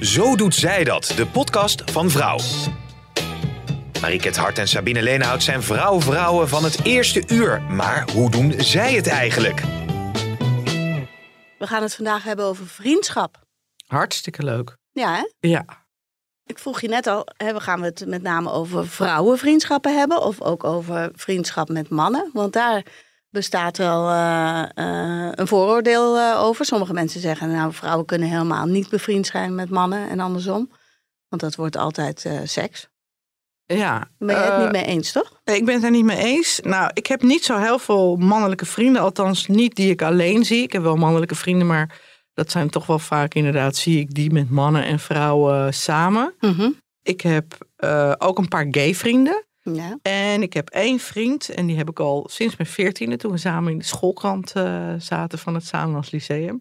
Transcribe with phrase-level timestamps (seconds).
[0.00, 2.38] Zo doet zij dat, de podcast van Vrouw.
[4.00, 7.62] Mariket Hart en Sabine Leenhout zijn vrouw-vrouwen van het eerste uur.
[7.62, 9.60] Maar hoe doen zij het eigenlijk?
[11.58, 13.44] We gaan het vandaag hebben over vriendschap.
[13.86, 14.76] Hartstikke leuk.
[14.92, 15.48] Ja, hè?
[15.48, 15.64] Ja.
[16.46, 20.40] Ik vroeg je net al, hè, we gaan het met name over vrouwenvriendschappen hebben of
[20.40, 22.30] ook over vriendschap met mannen?
[22.32, 22.84] Want daar
[23.30, 26.64] bestaat wel eh, eh, een vooroordeel eh, over.
[26.64, 30.70] Sommige mensen zeggen, nou, vrouwen kunnen helemaal niet bevriend zijn met mannen en andersom.
[31.28, 32.88] Want dat wordt altijd seks.
[33.66, 34.10] Ja.
[34.18, 35.40] Ben je het niet mee eens, toch?
[35.44, 36.60] Ik ben het er niet mee eens.
[36.62, 39.02] Nou, ik heb niet zo heel veel mannelijke vrienden.
[39.02, 40.62] Althans, niet die ik alleen zie.
[40.62, 42.00] Ik heb wel mannelijke vrienden, maar
[42.34, 46.34] dat zijn toch wel vaak inderdaad, zie ik die met mannen en vrouwen samen.
[46.40, 46.70] Mhm.
[47.02, 47.58] Ik heb
[48.18, 49.44] ook een paar gay vrienden.
[49.74, 49.98] Ja.
[50.02, 53.38] En ik heb één vriend, en die heb ik al sinds mijn veertiende, toen we
[53.38, 56.58] samen in de schoolkrant eh, zaten van het Samenlands Lyceum.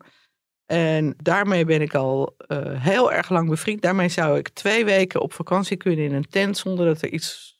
[0.66, 3.82] En daarmee ben ik al eh, heel erg lang bevriend.
[3.82, 7.58] Daarmee zou ik twee weken op vakantie kunnen in een tent zonder dat er iets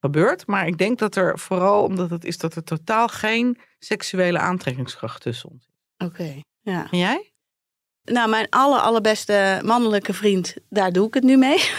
[0.00, 0.46] gebeurt.
[0.46, 5.22] Maar ik denk dat er vooral omdat het is dat er totaal geen seksuele aantrekkingskracht
[5.22, 6.06] tussen ons is.
[6.06, 6.40] Oké.
[6.60, 6.88] Ja.
[6.90, 7.32] En jij?
[8.04, 11.56] Nou, mijn aller, allerbeste mannelijke vriend, daar doe ik het nu mee.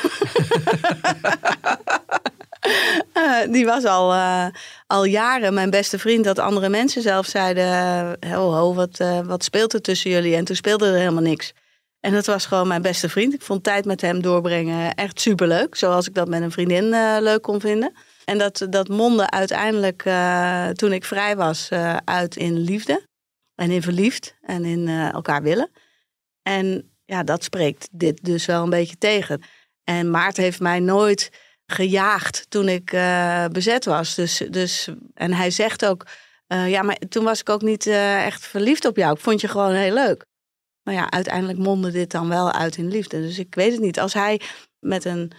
[3.14, 4.48] Eh, die was al, eh,
[4.88, 6.24] al jaren mijn beste vriend.
[6.24, 7.66] Dat andere mensen zelf zeiden:
[8.20, 10.36] eh, ho, ho, wat, wat speelt er tussen jullie?
[10.36, 11.54] En toen speelde er helemaal niks.
[12.00, 13.34] En dat was gewoon mijn beste vriend.
[13.34, 15.76] Ik vond tijd met hem doorbrengen echt superleuk.
[15.76, 16.90] Zoals ik dat met een vriendin
[17.22, 17.94] leuk kon vinden.
[18.26, 20.02] En dat, dat mondde uiteindelijk,
[20.78, 21.70] toen ik vrij was,
[22.06, 23.02] uit in liefde.
[23.56, 24.36] En in verliefd.
[24.42, 25.70] En in elkaar willen.
[26.44, 29.42] En ja, dat spreekt dit dus wel een beetje tegen.
[29.84, 31.32] En Maarten heeft mij nooit
[31.72, 34.16] gejaagd toen ik eh, bezet was.
[34.16, 36.06] Dus, dus, en hij zegt ook,
[36.48, 39.14] eh, ja, maar toen was ik ook niet eh, echt verliefd op jou.
[39.14, 40.26] Ik vond je gewoon heel leuk.
[40.84, 43.22] Maar ja, uiteindelijk mondde dit dan wel uit in liefde.
[43.22, 44.00] Dus ik weet het niet.
[44.00, 44.42] Als hij
[44.80, 45.32] met een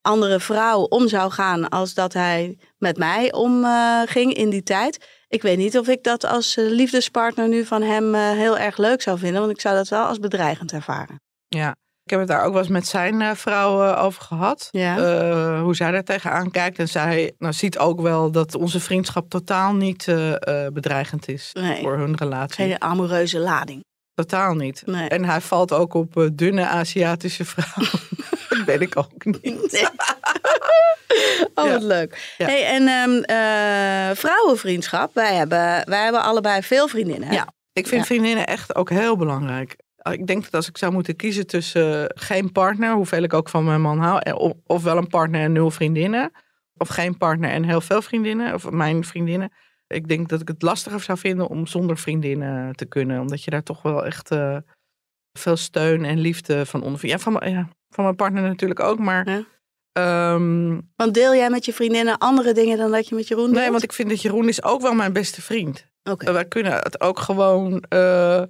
[0.00, 5.06] andere vrouw om zou gaan als dat hij met mij omging ging in die tijd.
[5.28, 9.18] Ik weet niet of ik dat als liefdespartner nu van hem heel erg leuk zou
[9.18, 9.40] vinden.
[9.40, 11.20] Want ik zou dat wel als bedreigend ervaren.
[11.48, 11.76] Ja.
[12.08, 14.68] Ik heb het daar ook wel eens met zijn eh, vrouw eh, over gehad.
[14.70, 14.96] Ja.
[14.98, 16.78] Eh, hoe zij daar tegenaan kijkt.
[16.78, 20.04] En zij nou, ziet ook wel dat onze vriendschap totaal niet
[20.72, 21.82] bedreigend is Nee.
[21.82, 22.64] voor hun relatie.
[22.64, 23.84] Geen amoureuze lading.
[24.14, 24.82] Totaal niet.
[24.86, 25.08] Nee.
[25.08, 28.00] En hij valt ook op dunne Aziatische vrouwen.
[28.48, 29.42] dat ben ik ook niet.
[29.42, 29.86] Nee.
[31.54, 31.72] Oh, Ja.
[31.72, 32.34] wat leuk.
[32.38, 32.46] Ja.
[32.46, 35.14] Hey, en ehm, eh, vrouwenvriendschap.
[35.14, 37.32] Wij hebben, wij hebben allebei veel vriendinnen.
[37.32, 37.46] Ja.
[37.72, 39.76] Ik vind vriendinnen echt ook heel belangrijk.
[40.12, 43.64] Ik denk dat als ik zou moeten kiezen tussen geen partner, hoeveel ik ook van
[43.64, 46.30] mijn man hou, en of, of wel een partner en nul vriendinnen,
[46.76, 49.52] of geen partner en heel veel vriendinnen, of mijn vriendinnen.
[49.86, 53.50] Ik denk dat ik het lastiger zou vinden om zonder vriendinnen te kunnen, omdat je
[53.50, 54.56] daar toch wel echt eh,
[55.32, 57.16] veel steun en liefde van ondervindt.
[57.16, 59.30] Ja, van, mijn- ja, van mijn partner natuurlijk ook, maar.
[59.30, 59.42] Ja.
[59.92, 63.56] ehm, Want deel jij met je vriendinnen andere dingen dan dat je met Jeroen deelt?
[63.56, 65.86] nee, want ik vind dat Jeroen is ook wel mijn beste vriend.
[66.02, 66.32] Oké.
[66.32, 67.80] Wij kunnen het ook gewoon.
[67.88, 68.42] eh,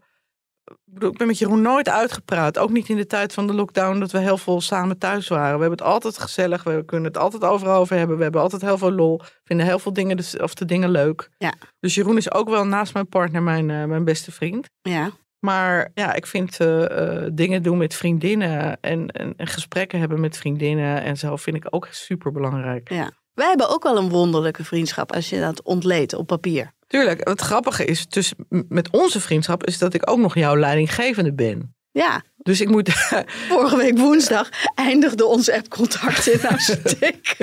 [0.98, 2.58] ik ben met Jeroen nooit uitgepraat.
[2.58, 5.54] Ook niet in de tijd van de lockdown dat we heel veel samen thuis waren.
[5.54, 6.62] We hebben het altijd gezellig.
[6.62, 8.16] We kunnen het altijd overal over hebben.
[8.16, 9.20] We hebben altijd heel veel lol.
[9.44, 11.28] Vinden heel veel dingen, dus, of de dingen leuk.
[11.38, 11.54] Ja.
[11.80, 14.68] Dus Jeroen is ook wel naast mijn partner mijn, eh, mijn beste vriend.
[14.82, 15.10] Ja.
[15.38, 20.20] Maar ja, ik vind eh, eh, dingen doen met vriendinnen en, en, en gesprekken hebben
[20.20, 22.90] met vriendinnen en zo vind ik ook super belangrijk.
[22.90, 23.10] ja.
[23.38, 26.72] Wij hebben ook wel een wonderlijke vriendschap als je dat ontleedt op papier.
[26.86, 28.36] Tuurlijk, het grappige is tussen,
[28.68, 31.74] met onze vriendschap is dat ik ook nog jouw leidinggevende ben.
[31.90, 32.90] Ja, Dus ik moet.
[33.48, 37.36] vorige week woensdag eindigde ons appcontact in haar steek.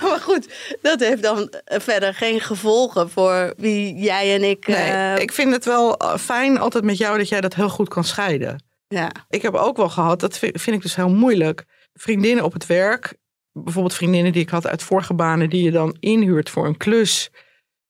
[0.00, 4.66] Maar goed, dat heeft dan eh, verder geen gevolgen voor wie jij en ik.
[4.66, 7.68] Nee, eh, ik vind het wel eh, fijn altijd met jou dat jij dat heel
[7.68, 8.64] goed kan scheiden.
[8.88, 9.10] ja.
[9.28, 11.64] Ik heb ook wel gehad, dat vind, vind ik dus heel moeilijk.
[11.94, 13.16] Vriendinnen op het werk,
[13.52, 17.30] bijvoorbeeld vriendinnen die ik had uit vorige banen, die je dan inhuurt voor een klus,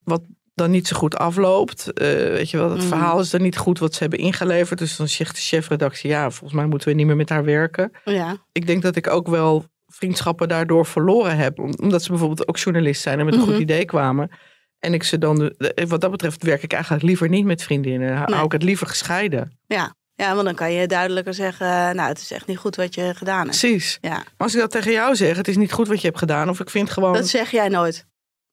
[0.04, 0.22] wat
[0.54, 1.92] dan niet zo goed afloopt.
[1.92, 2.86] Eh, weet je wel, het Mhm.
[2.88, 4.78] verhaal is dan niet goed wat ze hebben ingeleverd.
[4.78, 7.90] Dus dan zegt de chefredactie, ja, volgens mij moeten we niet meer met haar werken.
[8.04, 8.36] ja.
[8.52, 11.58] ik denk dat ik ook wel vriendschappen daardoor verloren heb.
[11.58, 13.50] om- Omdat ze bijvoorbeeld ook journalist zijn en met een Mhm.
[13.50, 14.30] goed idee kwamen.
[14.78, 15.52] En ik ze dan,
[15.88, 18.16] wat dat betreft, werk ik eigenlijk liever niet met vriendinnen.
[18.16, 18.44] Hou Nee.
[18.44, 19.58] ik het liever gescheiden.
[19.66, 19.94] Ja.
[20.14, 21.66] Ja, want dan kan je duidelijker zeggen,
[21.96, 23.58] nou het is echt niet goed wat je gedaan hebt.
[23.58, 23.98] Precies.
[24.00, 26.18] Ja, Maar als ik dat tegen jou zeg, het is niet goed wat je hebt
[26.18, 26.48] gedaan.
[26.48, 28.06] Of ik vind gewoon, dat zeg jij nooit.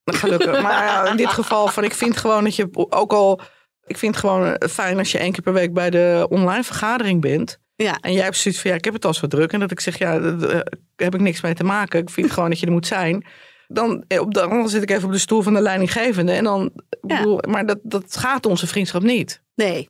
[0.03, 0.61] gelukkig.
[0.61, 3.41] Maar ja, in dit geval, van, ik vind gewoon dat je ook al,
[3.85, 7.21] ik vind het gewoon fijn als je één keer per week bij de online vergadering
[7.21, 7.59] bent.
[7.75, 9.53] Ja, En jij hebt zoiets van, ja, ik heb het al zo druk.
[9.53, 10.63] En dat ik zeg, ja, daar daar
[10.95, 11.99] heb ik niks mee te maken.
[11.99, 13.25] Ik vind gewoon dat je er moet zijn.
[13.67, 16.31] Dan, eh, op de, dan zit ik even op de stoel van de leidinggevende.
[16.31, 16.71] En dan,
[17.07, 17.17] Ja.
[17.17, 19.41] bedoel, maar dat, dat gaat onze vriendschap niet.
[19.55, 19.89] nee.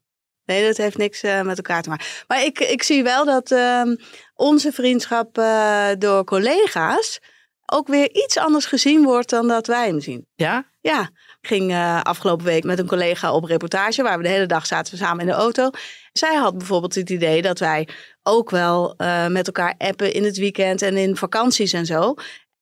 [0.49, 2.05] Nee, dat heeft niks eh, met elkaar te maken.
[2.27, 3.95] Maar ik, ik zie wel dat ehm,
[4.35, 7.19] onze vriendschap eh, door collega's
[7.65, 10.27] ook weer iets anders gezien wordt dan dat wij hem zien.
[10.35, 10.71] Ja?
[10.81, 11.01] Ja,
[11.41, 14.65] ik ging eh, afgelopen week met een collega op reportage, waar we de hele dag
[14.65, 15.69] zaten we samen in de auto.
[16.11, 17.87] Zij had bijvoorbeeld het idee dat wij
[18.23, 18.93] ook wel
[19.27, 22.13] met elkaar appen in het weekend en in vakanties en zo.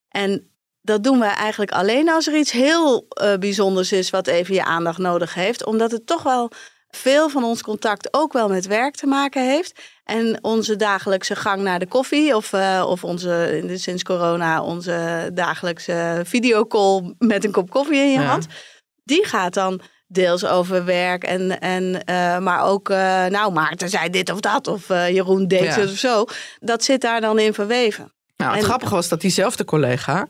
[0.10, 0.51] En
[0.81, 3.07] dat doen we eigenlijk alleen als er iets heel
[3.39, 5.66] bijzonders is wat even je aandacht nodig heeft.
[5.66, 6.51] Omdat het toch wel
[6.89, 9.81] veel van ons contact ook wel met werk te maken heeft.
[10.04, 16.22] En onze dagelijkse gang naar de koffie of, eh, of onze, sinds corona, onze dagelijkse
[16.25, 18.25] videocall met een kop koffie in je Ja.
[18.25, 18.45] hand.
[19.04, 24.10] Die gaat dan deels over werk en, en eh, maar ook, eh, nou Maarten zei
[24.10, 25.80] dit of dat of Jeroen deed Ja.
[25.80, 26.25] het of zo.
[26.60, 28.13] Dat zit daar dan in verweven.
[28.38, 30.28] Nou, het En- grappige was dat diezelfde collega,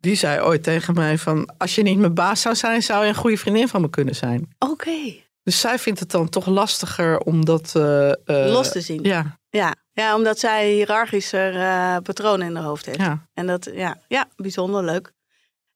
[0.00, 3.08] die zei ooit tegen mij van, als je niet mijn baas zou zijn, zou je
[3.08, 4.54] een goede vriendin van me kunnen zijn.
[4.58, 7.72] Oké, Dus zij vindt het dan toch lastiger om dat...
[7.76, 8.16] eh, eh,
[8.52, 9.02] los te zien.
[9.02, 9.38] Ja.
[9.50, 10.14] Ja, Ja.
[10.14, 12.98] omdat zij hiërarchischer eh patronen in haar hoofd heeft.
[12.98, 13.26] ja.
[13.34, 15.12] En dat, ja, ja, bijzonder leuk.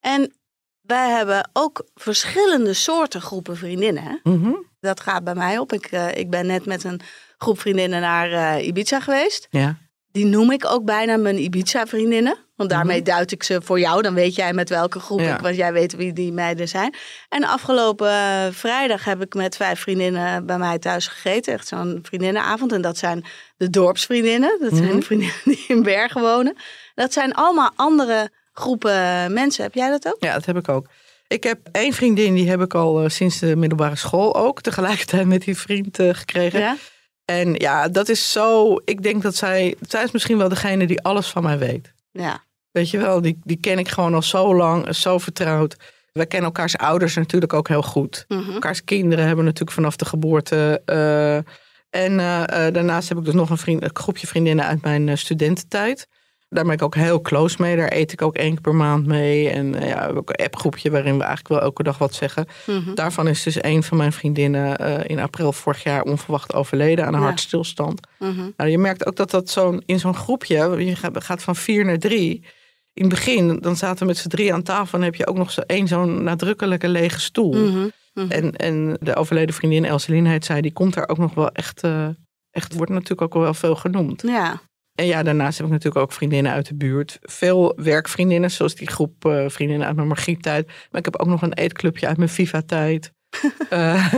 [0.01, 0.33] En
[0.81, 4.21] wij hebben ook verschillende soorten groepen vriendinnen.
[4.23, 4.53] Mhm.
[4.81, 5.73] Dat gaat bij mij op.
[5.73, 7.01] Ik, ik ben net met een
[7.39, 9.47] groep vriendinnen naar Ibiza geweest.
[9.51, 9.77] ja.
[10.13, 12.37] Die noem ik ook bijna mijn Ibiza-vriendinnen.
[12.61, 14.03] Want daarmee duid ik ze voor jou.
[14.03, 15.29] Dan weet jij met welke groep Mhm.
[15.29, 15.35] Ja.
[15.35, 16.95] ik, want jij weet wie die meiden zijn.
[17.29, 21.53] En afgelopen eh, vrijdag heb ik met vijf vriendinnen bij mij thuis gegeten.
[21.53, 22.73] Echt zo'n vriendinnenavond.
[22.73, 23.25] En dat zijn
[23.57, 24.57] de dorpsvriendinnen.
[24.61, 24.97] Dat zijn Mhm.
[24.99, 26.57] de vriendinnen die in Bergen wonen.
[26.95, 29.63] Dat zijn allemaal andere groepen mensen.
[29.65, 30.17] Heb jij dat ook?
[30.19, 30.87] Ja, dat heb ik ook.
[31.29, 34.61] Ik heb één vriendin, die heb ik al eh, sinds de middelbare school ook.
[34.61, 36.61] Tegelijkertijd met die vriend eh, gekregen.
[36.61, 36.77] Ja?
[37.25, 38.77] En ja, dat is zo...
[38.85, 39.75] Ik denk dat zij...
[39.89, 41.93] Zij is misschien wel degene die alles van mij weet.
[42.13, 42.43] Ja.
[42.73, 44.95] Weet je wel, die, die ken ik gewoon al zo lang.
[44.97, 45.77] Zo vertrouwd.
[46.13, 48.25] Wij kennen elkaars ouders natuurlijk ook heel goed.
[48.29, 48.51] Mhm.
[48.53, 50.83] Elkaars kinderen hebben we natuurlijk vanaf de geboorte.
[50.85, 51.37] eh,
[51.91, 55.19] en eh, eh, daarnaast heb ik dus nog een, vriend, een groepje vriendinnen uit mijn
[55.19, 56.09] studententijd.
[56.49, 57.77] Daar ben ik ook heel close mee.
[57.77, 59.49] Daar eet ik ook één keer per maand mee.
[59.49, 62.47] En ja, we hebben ook een appgroepje waarin we eigenlijk wel elke dag wat zeggen.
[62.67, 62.95] Mhm.
[62.95, 64.77] Daarvan is dus een van mijn vriendinnen
[65.07, 67.27] in april vorig jaar onverwacht overleden aan een Ja.
[67.27, 68.01] hartstilstand.
[68.19, 68.51] Mhm.
[68.57, 71.99] Nou, je merkt ook dat dat zo'n in zo'n groepje, je gaat van vier naar
[71.99, 72.45] drie.
[72.93, 75.37] In het begin, dan zaten we met z'n drie aan tafel en heb je ook
[75.37, 77.55] nog zo één zo'n nadrukkelijke lege stoel.
[77.55, 77.89] Mhm.
[78.15, 78.31] Mhm.
[78.31, 81.83] En, en de overleden vriendin Elseline heet zij, die komt daar ook nog wel echt,
[81.83, 82.09] eh,
[82.51, 84.23] echt wordt natuurlijk ook wel veel genoemd.
[84.23, 84.61] Ja.
[84.95, 87.19] En ja, daarnaast heb ik natuurlijk ook vriendinnen uit de buurt.
[87.21, 90.67] Veel werkvriendinnen, zoals die groep eh, vriendinnen uit mijn Margriet-tijd.
[90.67, 93.13] Maar ik heb ook nog een eetclubje uit mijn Viva-tijd.
[93.69, 94.13] Eh,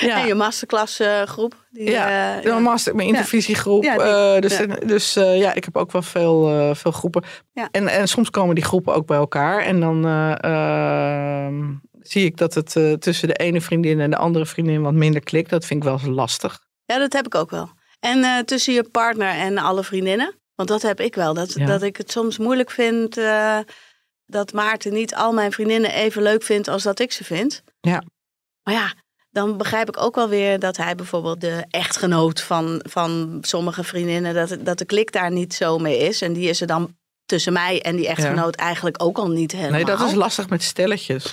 [0.00, 0.20] ja.
[0.20, 1.66] En je masterclass groep.
[1.70, 3.82] Die, Ja, Mijn master, mijn intervisiegroep.
[3.84, 4.66] Ja, die- eh, dus ja.
[4.66, 7.22] dus ja, ik heb ook wel veel, veel groepen.
[7.52, 7.68] Ja.
[7.70, 9.60] En, en soms komen die groepen ook bij elkaar.
[9.60, 10.34] En dan eh,
[11.46, 11.64] ehm,
[12.00, 15.50] zie ik dat het tussen de ene vriendin en de andere vriendin wat minder klikt.
[15.50, 16.58] Dat vind ik wel eens lastig.
[16.84, 17.70] Ja, dat heb ik ook wel.
[18.00, 20.34] En tussen je partner en alle vriendinnen.
[20.54, 21.34] Want dat heb ik wel.
[21.34, 23.20] Dat, dat ik het soms moeilijk vind
[24.26, 27.62] dat Maarten niet al mijn vriendinnen even leuk vindt als dat ik ze vind.
[27.80, 28.02] Ja.
[28.68, 28.94] Maar ja,
[29.30, 34.34] dan begrijp ik ook wel weer dat hij bijvoorbeeld de echtgenoot van, van sommige vriendinnen,
[34.34, 36.22] dat, dat de klik daar niet zo mee is.
[36.22, 36.96] En die is er dan
[37.26, 39.72] tussen mij en die echtgenoot eigenlijk ook al niet helemaal.
[39.72, 41.24] Nee, dat is lastig met stelletjes.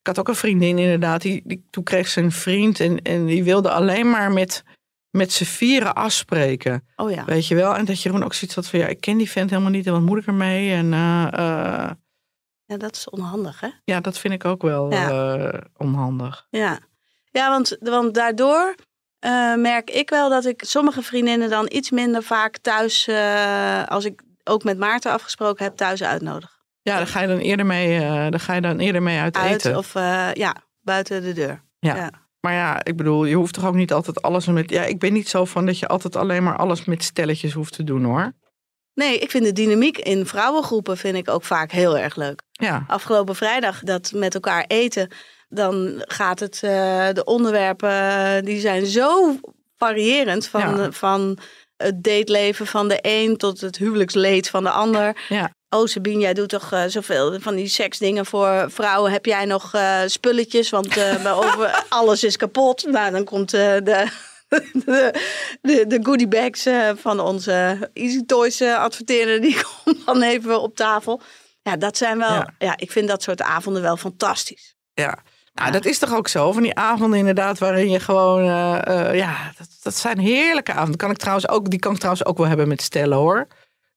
[0.00, 1.22] Ik had ook een vriendin inderdaad.
[1.22, 4.62] Die, die, toen kreeg ze een vriend en, en die wilde alleen maar met,
[5.10, 6.86] met z'n vieren afspreken.
[6.96, 7.24] Oh ja.
[7.24, 7.76] Weet je wel?
[7.76, 8.78] En dat Jeroen ook zoiets had van...
[8.78, 10.72] ja, ik ken die vent helemaal niet en wat moet ik ermee?
[10.72, 11.90] En eh, eh,
[12.66, 13.68] ja, dat is onhandig hè.
[13.84, 15.36] ja, dat vind ik ook wel Ja.
[15.36, 16.46] eh, onhandig.
[16.50, 16.78] Ja,
[17.30, 18.74] ja want, want daardoor
[19.18, 24.04] eh, merk ik wel dat ik sommige vriendinnen dan iets minder vaak thuis, eh, als
[24.04, 26.54] ik ook met Maarten afgesproken heb, thuis uitnodig.
[26.82, 29.54] Ja, daar ga je dan eerder mee, daar ga je dan eerder mee uit, Uit
[29.54, 29.76] eten.
[29.76, 29.92] of
[30.34, 31.62] ja, buiten de deur.
[31.78, 31.94] Ja.
[31.96, 32.10] ja.
[32.40, 34.70] Maar ja, ik bedoel, je hoeft toch ook niet altijd alles met...
[34.70, 37.72] Ja, ik ben niet zo van dat je altijd alleen maar alles met stelletjes hoeft
[37.72, 38.32] te doen, hoor.
[38.96, 42.42] Nee, ik vind de dynamiek in vrouwengroepen vind ik ook vaak heel erg leuk.
[42.52, 45.10] Ja, Afgelopen vrijdag dat met elkaar eten,
[45.48, 49.36] dan gaat het, eh, de onderwerpen, die zijn zo
[49.76, 50.90] variërend van, Ja.
[50.92, 51.38] van
[51.76, 55.16] het dateleven van de een tot het huwelijksleed van de ander.
[55.28, 55.50] Ja.
[55.68, 59.12] Oh Sabine, jij doet toch eh, zoveel van die seksdingen voor vrouwen.
[59.12, 60.70] Heb jij nog eh, spulletjes?
[60.70, 62.84] Want eh, over, alles is kapot.
[62.86, 64.06] Nou, dan komt eh, de,
[65.62, 69.40] de, de, bags eh, van onze Easy Toys eh, adverteren.
[69.40, 71.20] Die komt dan even op tafel.
[71.62, 72.28] Ja, dat zijn wel...
[72.28, 72.54] Ja.
[72.58, 72.76] Ja.
[72.76, 74.74] ik vind dat soort avonden wel fantastisch.
[74.94, 75.18] Ja.
[75.54, 76.52] Nou, dat is toch ook zo.
[76.52, 78.40] Van die avonden inderdaad waarin je gewoon...
[78.40, 80.96] eh, ja, dat, dat zijn heerlijke avonden.
[80.96, 83.46] Kan ik trouwens ook, die kan ik trouwens ook wel hebben met stellen hoor.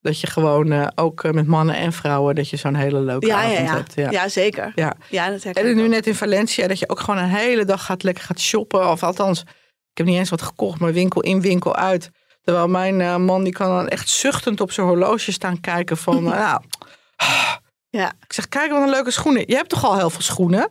[0.01, 2.35] Dat je gewoon ook met mannen en vrouwen...
[2.35, 3.75] dat je zo'n hele leuke Ja, avond ja.
[3.75, 3.93] hebt.
[3.95, 4.11] Ja.
[4.11, 4.71] Ja, zeker.
[4.75, 4.95] Ja.
[5.09, 5.89] Ja, dat En nu ook.
[5.89, 8.89] net in Valencia, dat je ook gewoon een hele dag gaat lekker gaat shoppen.
[8.89, 9.43] Of althans,
[9.99, 12.09] heb niet eens wat gekocht, maar winkel in, winkel uit.
[12.43, 16.15] Terwijl mijn eh, man, die kan dan echt zuchtend op zijn horloge staan kijken van...
[16.33, 16.61] eh, nou,
[17.89, 18.07] Ja.
[18.27, 19.43] ik zeg, kijk wat een leuke schoenen.
[19.47, 20.69] Je hebt toch al heel veel schoenen?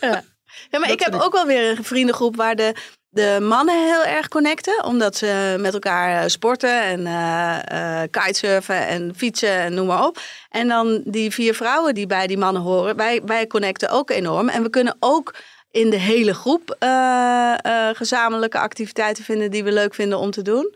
[0.00, 0.22] Ja,
[0.70, 2.74] maar Dat ik heb ik- ook wel weer een vriendengroep waar de,
[3.08, 4.84] de mannen heel erg connecten.
[4.84, 10.18] Omdat ze met elkaar eh, sporten en kitesurfen en fietsen en noem maar op.
[10.48, 12.96] En dan die vier vrouwen die bij die mannen horen.
[12.96, 14.48] Wij, wij connecten ook enorm.
[14.48, 15.34] En we kunnen ook
[15.70, 20.42] in de hele groep eh, eh, gezamenlijke activiteiten vinden die we leuk vinden om te
[20.42, 20.74] doen.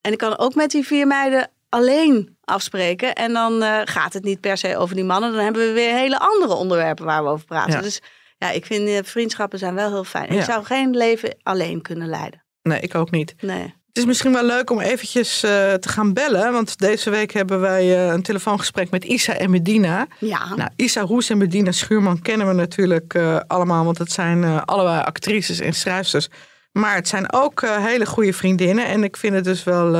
[0.00, 3.14] En ik kan ook met die vier meiden alleen afspreken.
[3.14, 5.32] En dan eh, gaat het niet per se over die mannen.
[5.32, 7.72] Dan hebben we weer hele andere onderwerpen waar we over praten.
[7.72, 7.80] Ja.
[7.80, 8.00] Dus
[8.38, 10.32] ja, ik vind vriendschappen zijn wel heel fijn.
[10.32, 10.38] Ja.
[10.38, 12.44] Ik zou geen leven alleen kunnen leiden.
[12.62, 13.34] Nee, ik ook niet.
[13.40, 13.74] Nee.
[13.98, 16.52] Het is misschien wel leuk om eventjes eh, te gaan bellen.
[16.52, 20.06] Want deze week hebben wij eh, een telefoongesprek met Isa en Medina.
[20.18, 20.54] Ja.
[20.54, 23.84] Nou, Isa Roes en Medina Schuurman kennen we natuurlijk eh, allemaal.
[23.84, 26.28] Want het zijn allebei actrices en schrijfsters.
[26.72, 28.86] Maar het zijn ook hele goede vriendinnen.
[28.86, 29.96] En ik vind het dus wel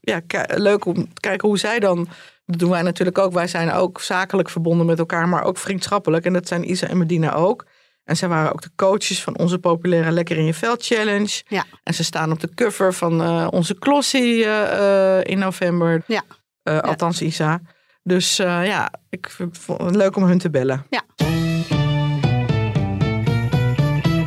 [0.00, 2.08] ja, leuk om te kijken hoe zij dan...
[2.46, 3.32] Dat doen wij natuurlijk ook.
[3.32, 6.24] Wij zijn ook zakelijk verbonden met elkaar, maar ook vriendschappelijk.
[6.24, 7.64] En dat zijn Isa en Medina ook.
[8.04, 11.42] En zij waren ook de coaches van onze populaire Lekker in je Veld Challenge.
[11.48, 11.64] Ja.
[11.82, 16.02] En ze staan op de cover van eh, onze Klossie eh, eh, in november.
[16.06, 16.22] Ja.
[16.62, 17.60] Eh, Althans, Isa.
[18.02, 20.86] Dus eh, ja, ik vind het leuk om hun te bellen.
[20.90, 21.02] Ja.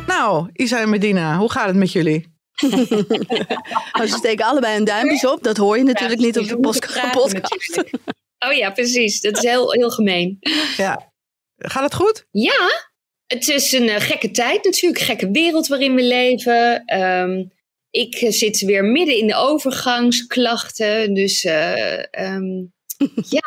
[0.06, 2.36] Nou, Isa en Medina, hoe gaat het met jullie?
[3.92, 5.42] Maar ze steken allebei hun duimpjes op.
[5.42, 7.84] Dat hoor je natuurlijk niet op de podcast.
[8.38, 9.20] Oh ja, precies.
[9.20, 10.38] Dat is heel, heel gemeen.
[10.76, 11.12] Ja.
[11.56, 12.26] Gaat het goed?
[12.30, 12.87] Ja,
[13.28, 15.02] het is een eh, gekke tijd natuurlijk.
[15.02, 16.84] Gekke wereld waarin we leven.
[16.84, 17.44] Ehm,
[17.90, 21.14] ik eh, zit weer midden in de overgangsklachten.
[21.14, 22.56] Dus eh, ehm,
[23.36, 23.46] ja.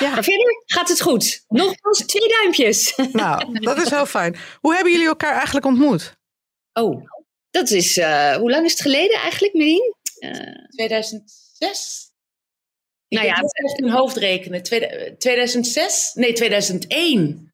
[0.00, 0.10] Ja.
[0.10, 1.44] Maar verder gaat het goed.
[1.48, 2.94] Nogmaals, twee duimpjes.
[3.12, 4.36] Nou, dat is heel fijn.
[4.60, 6.16] Hoe hebben jullie elkaar eigenlijk ontmoet?
[6.72, 7.06] Oh,
[7.50, 7.96] dat is...
[7.96, 9.94] eh, hoe lang is het geleden eigenlijk, Merien?
[10.18, 10.30] Eh,
[10.68, 12.08] 2006?
[13.08, 14.62] Ik Nou nou ja, ja, even een hoofd rekenen.
[14.62, 16.12] Tweede- 2006?
[16.14, 17.49] Nee, 2001.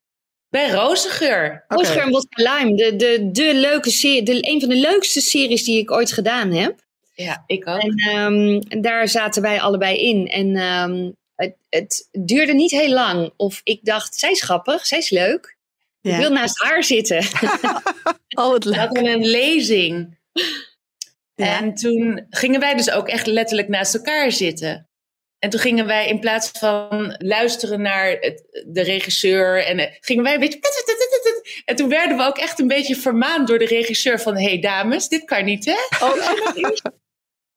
[0.56, 1.64] Bij Rozengeur.
[1.68, 2.76] Oscar en Vodka Lime.
[2.76, 6.52] De, de, de leuke serie, de, een van de leukste series die ik ooit gedaan
[6.52, 6.80] heb.
[7.14, 7.80] Ja, ik ook.
[7.80, 10.28] En ehm, daar zaten wij allebei in.
[10.28, 13.32] En ehm, het, het duurde niet heel lang.
[13.36, 15.56] Of ik dacht, zij is grappig, zij is leuk.
[16.02, 17.24] Ik wil naast haar zitten.
[18.38, 18.78] Oh, wat We leuk.
[18.78, 20.18] hadden een lezing.
[21.34, 21.60] Ja.
[21.60, 24.88] En toen gingen wij dus ook echt letterlijk naast elkaar zitten.
[25.38, 30.24] En toen gingen wij in plaats van luisteren naar het, de regisseur, en, eh, gingen
[30.24, 30.58] wij een beetje.
[31.64, 34.60] En toen werden we ook echt een beetje vermaand door de regisseur van: hé hey
[34.60, 36.06] dames, dit kan niet, hè?
[36.06, 36.16] Oh,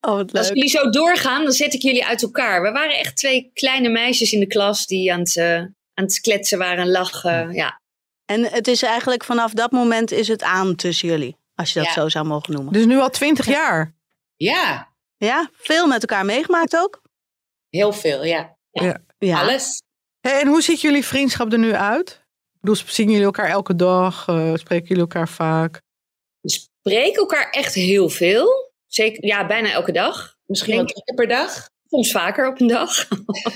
[0.00, 2.62] oh, wat Als jullie zo doorgaan, dan zet ik jullie uit elkaar.
[2.62, 5.56] We waren echt twee kleine meisjes in de klas die aan het, eh,
[5.94, 7.52] aan het kletsen waren en lachen.
[7.52, 7.80] Ja.
[8.24, 11.36] En het is eigenlijk vanaf dat moment is het aan tussen jullie.
[11.54, 11.94] Als je dat Ja.
[11.94, 12.72] zo zou mogen noemen.
[12.72, 13.94] Dus nu al twintig jaar.
[14.36, 17.02] Ja, Ja, veel met elkaar meegemaakt ook.
[17.70, 18.56] Heel veel, ja.
[19.18, 19.40] Ja.
[19.40, 19.82] Alles.
[20.20, 22.10] Hey, en hoe ziet jullie vriendschap er nu uit?
[22.52, 24.28] Ik bedoel, zien jullie elkaar elke dag?
[24.28, 25.80] Eh, spreken jullie elkaar vaak?
[26.40, 28.72] We spreken elkaar echt heel veel.
[28.86, 30.36] Zeker, ja, bijna elke dag.
[30.46, 31.68] Misschien wel drie keer per dag.
[31.88, 33.08] Soms vaker op een dag.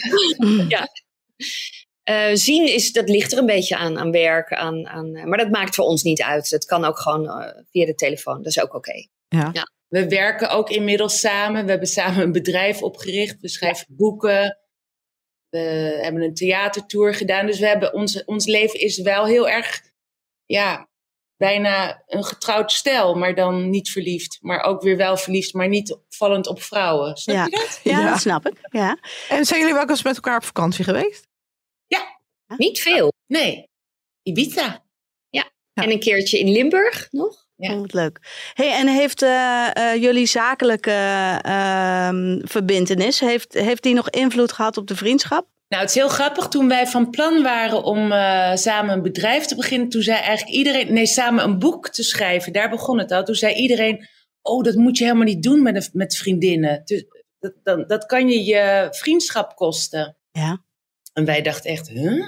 [0.74, 0.88] ja.
[2.02, 4.52] Eh, zien is, dat ligt er een beetje aan, aan werk.
[4.52, 6.50] Aan, aan, eh, maar dat maakt voor ons niet uit.
[6.50, 8.36] Het kan ook gewoon eh, via de telefoon.
[8.36, 9.08] Dat is ook oké.
[9.94, 11.64] We werken ook inmiddels samen.
[11.64, 13.40] We hebben samen een bedrijf opgericht.
[13.40, 14.58] We schrijven boeken.
[15.48, 15.58] We
[16.02, 17.46] hebben een theatertour gedaan.
[17.46, 19.82] Dus we hebben ons, ons leven is wel heel erg,
[20.46, 20.88] ja,
[21.36, 23.14] bijna een getrouwd stel.
[23.14, 24.38] Maar dan niet verliefd.
[24.40, 27.16] Maar ook weer wel verliefd, maar niet vallend op vrouwen.
[27.16, 27.44] Snap Ja.
[27.44, 27.80] je dat?
[27.82, 28.10] Ja, Ja.
[28.10, 28.58] dat snap ik.
[28.70, 28.98] Ja.
[29.28, 31.26] En zijn jullie wel eens met elkaar op vakantie geweest?
[32.56, 33.12] Niet veel.
[33.26, 33.70] Nee.
[34.22, 34.84] Ibiza.
[35.28, 35.50] Ja.
[35.74, 37.43] En een keertje in Limburg nog.
[37.56, 37.74] Ja.
[37.74, 38.50] Oh, wat leuk.
[38.54, 40.90] Hey, en heeft eh, eh, jullie zakelijke
[41.42, 45.46] ehm, verbintenis, heeft, heeft die nog invloed gehad op de vriendschap?
[45.68, 46.48] Nou, het is heel grappig.
[46.48, 50.56] Toen wij van plan waren om eh, samen een bedrijf te beginnen, toen zei eigenlijk
[50.56, 52.52] iedereen, nee, samen een boek te schrijven.
[52.52, 53.24] Daar begon het al.
[53.24, 54.08] Toen zei iedereen,
[54.42, 56.82] oh, dat moet je helemaal niet doen met, een- met vriendinnen.
[56.84, 57.04] Dus
[57.38, 60.16] dat, dan, dat kan je je vriendschap kosten.
[60.30, 60.64] Ja.
[61.12, 62.26] En wij dachten echt, huh?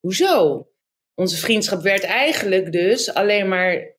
[0.00, 0.66] Hoezo?
[1.14, 3.95] Onze vriendschap werd eigenlijk dus alleen maar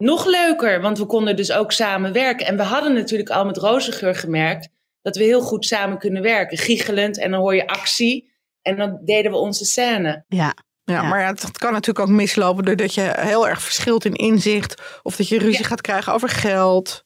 [0.00, 0.80] nog leuker.
[0.80, 2.46] Want we konden dus ook samen werken.
[2.46, 4.68] En we hadden natuurlijk al met Rozengeur gemerkt
[5.02, 6.58] dat we heel goed samen kunnen werken.
[6.58, 8.30] Giechelend en dan hoor je actie.
[8.62, 10.24] En dan deden we onze scène.
[10.28, 10.54] Ja.
[10.84, 11.02] Ja, Ja.
[11.02, 15.00] maar ja, het kan natuurlijk ook mislopen doordat je heel erg verschilt in inzicht.
[15.02, 15.68] Of dat je ruzie Ja.
[15.68, 17.04] gaat krijgen over geld.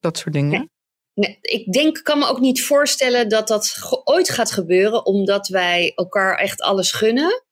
[0.00, 0.70] Dat soort dingen.
[1.14, 5.92] Nee, ik denk, kan me ook niet voorstellen dat dat ooit gaat gebeuren, omdat wij
[5.94, 7.42] elkaar echt alles gunnen.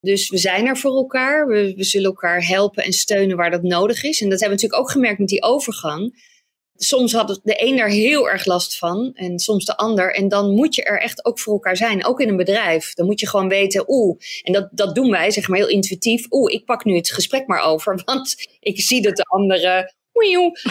[0.00, 1.46] Dus we zijn er voor elkaar.
[1.46, 4.20] We, we zullen elkaar helpen en steunen waar dat nodig is.
[4.20, 6.28] En dat hebben we natuurlijk ook gemerkt met die overgang.
[6.74, 10.14] Soms had de een daar heel erg last van en soms de ander.
[10.14, 12.04] En dan moet je er echt ook voor elkaar zijn.
[12.04, 12.94] Ook in een bedrijf.
[12.94, 16.26] Dan moet je gewoon weten, oeh, en dat, dat doen wij, zeg maar heel intuïtief.
[16.30, 18.02] Oeh, ik pak nu het gesprek maar over.
[18.04, 19.92] Want ik zie dat de andere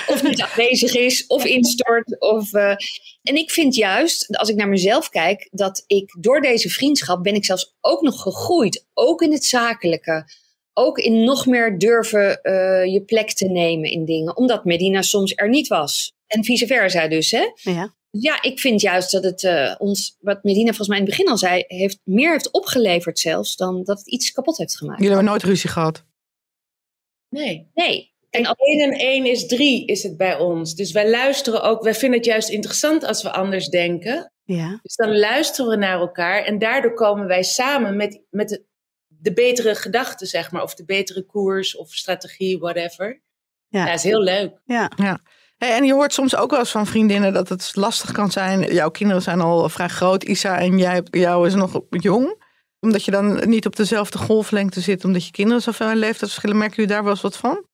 [0.08, 2.20] of niet aanwezig is, of instort.
[2.20, 2.76] Of, eh,
[3.24, 7.34] en ik vind juist, als ik naar mezelf kijk, dat ik door deze vriendschap ben
[7.34, 8.88] ik zelfs ook nog gegroeid.
[8.94, 10.26] Ook in het zakelijke.
[10.74, 14.38] Ook in nog meer durven eh, je plek te nemen in dingen.
[14.38, 16.14] Omdat Medina soms er niet was.
[16.28, 17.46] En vice versa dus, hè.
[17.56, 17.98] Ja.
[18.12, 21.32] Ja, ik vind juist dat het eh, ons, wat Medina volgens mij in het begin
[21.32, 24.98] al zei, heeft, meer heeft opgeleverd zelfs dan dat het iets kapot heeft gemaakt.
[24.98, 26.06] Jullie hebben nooit ruzie gehad.
[27.30, 27.70] Nee.
[27.74, 28.09] Nee.
[28.30, 30.76] En als- 1 en 1 is 3 is het bij ons.
[30.76, 31.84] Dus wij luisteren ook.
[31.84, 34.32] Wij vinden het juist interessant als we anders denken.
[34.44, 34.80] Ja.
[34.82, 36.44] Dus dan luisteren we naar elkaar.
[36.44, 38.64] En daardoor komen wij samen met, met de,
[39.08, 40.64] de betere gedachten, zeg maar.
[40.64, 43.22] Of de betere koers of strategie, whatever.
[43.68, 43.80] Ja.
[43.80, 44.52] Ja, dat is heel leuk.
[44.66, 44.92] Ja.
[45.58, 48.74] Hey, en je hoort soms ook wel eens van vriendinnen dat het lastig kan zijn.
[48.74, 52.44] Jouw kinderen zijn al vrij groot, Isa, en jij, jou is nog jong.
[52.80, 56.58] Omdat je dan niet op dezelfde golflengte zit, omdat je kinderen zoveel in leeftijdsverschillen.
[56.58, 57.66] Merken jullie daar wel eens wat van?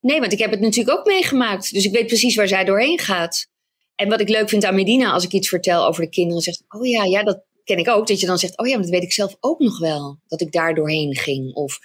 [0.00, 1.72] Nee, want ik heb het natuurlijk ook meegemaakt.
[1.72, 3.46] Dus ik weet precies waar zij doorheen gaat.
[3.94, 6.64] En wat ik leuk vind aan Medina, als ik iets vertel over de kinderen, zegt:
[6.68, 8.06] Oh ja, ja, dat ken ik ook.
[8.06, 10.18] Dat je dan zegt: Oh ja, maar dat weet ik zelf ook nog wel.
[10.26, 11.54] Dat ik daar doorheen ging.
[11.54, 11.78] Of,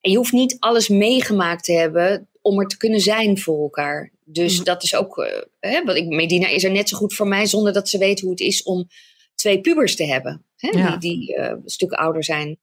[0.00, 4.12] en je hoeft niet alles meegemaakt te hebben om er te kunnen zijn voor elkaar.
[4.24, 4.64] Dus Mhm.
[4.64, 5.18] dat is ook.
[5.18, 7.98] eh, hè, wat ik, Medina is er net zo goed voor mij zonder dat ze
[7.98, 8.88] weet hoe het is om
[9.34, 10.44] twee pubers te hebben.
[10.56, 10.96] Hè, Ja.
[10.96, 12.58] Die, die eh, een stuk ouder zijn.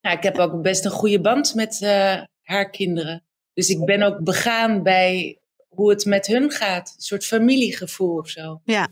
[0.00, 3.24] Ja, ik heb ook best een goede band met eh, haar kinderen.
[3.56, 5.38] Dus ik ben ook begaan bij
[5.68, 6.92] hoe het met hun gaat.
[6.96, 8.60] Een soort familiegevoel of zo.
[8.64, 8.88] Ja.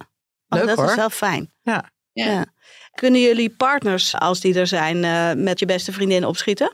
[0.48, 0.88] Oh, Leuk, dat hoor.
[0.88, 1.52] is wel fijn.
[1.62, 1.90] Ja.
[2.12, 2.24] Ja.
[2.30, 2.46] Ja.
[2.94, 6.66] Kunnen jullie partners, als die er zijn, eh, met je beste vriendin opschieten?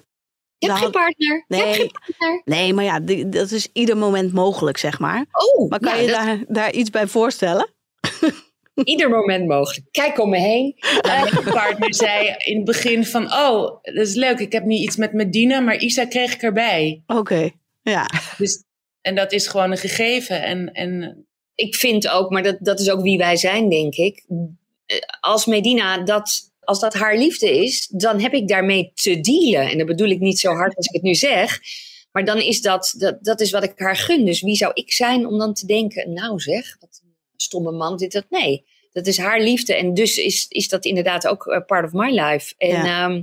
[0.59, 1.45] Hebt Nou, geen partner.
[1.49, 1.75] Je hebt nee.
[1.75, 2.43] geen partner.
[2.45, 5.25] Nee, maar ja, die- dat is ieder moment mogelijk, zeg maar.
[5.33, 7.69] Oh, Maar kan nou, je dat- daar, daar iets bij voorstellen?
[8.85, 9.87] Ieder moment mogelijk.
[9.91, 10.75] Kijk om me heen.
[11.03, 13.25] Mijn partner zei in het begin van...
[13.33, 14.39] Oh, dat is leuk.
[14.39, 17.03] Ik heb niet iets met Medina, maar Isa kreeg ik erbij.
[17.07, 17.51] Oké,
[17.83, 18.11] ja.
[18.39, 18.65] Dus,
[19.01, 20.43] en dat is gewoon een gegeven.
[20.43, 24.25] En, en Ik vind ook, maar dat, dat is ook wie wij zijn, denk ik.
[25.21, 29.71] Als Medina dat, als dat haar liefde is, dan heb ik daarmee te dealen.
[29.71, 31.61] En dat bedoel ik niet zo hard als ik het nu zeg.
[32.13, 34.25] Maar dan is dat, dat, dat is wat ik haar gun.
[34.25, 37.97] Dus wie zou ik zijn om dan te denken, nou zeg, wat een stomme man,
[37.97, 38.27] dit, dat.
[38.29, 39.75] Nee, dat is haar liefde.
[39.75, 42.55] En dus is, is dat inderdaad ook eh, part of my life.
[42.59, 43.23] En, ehm,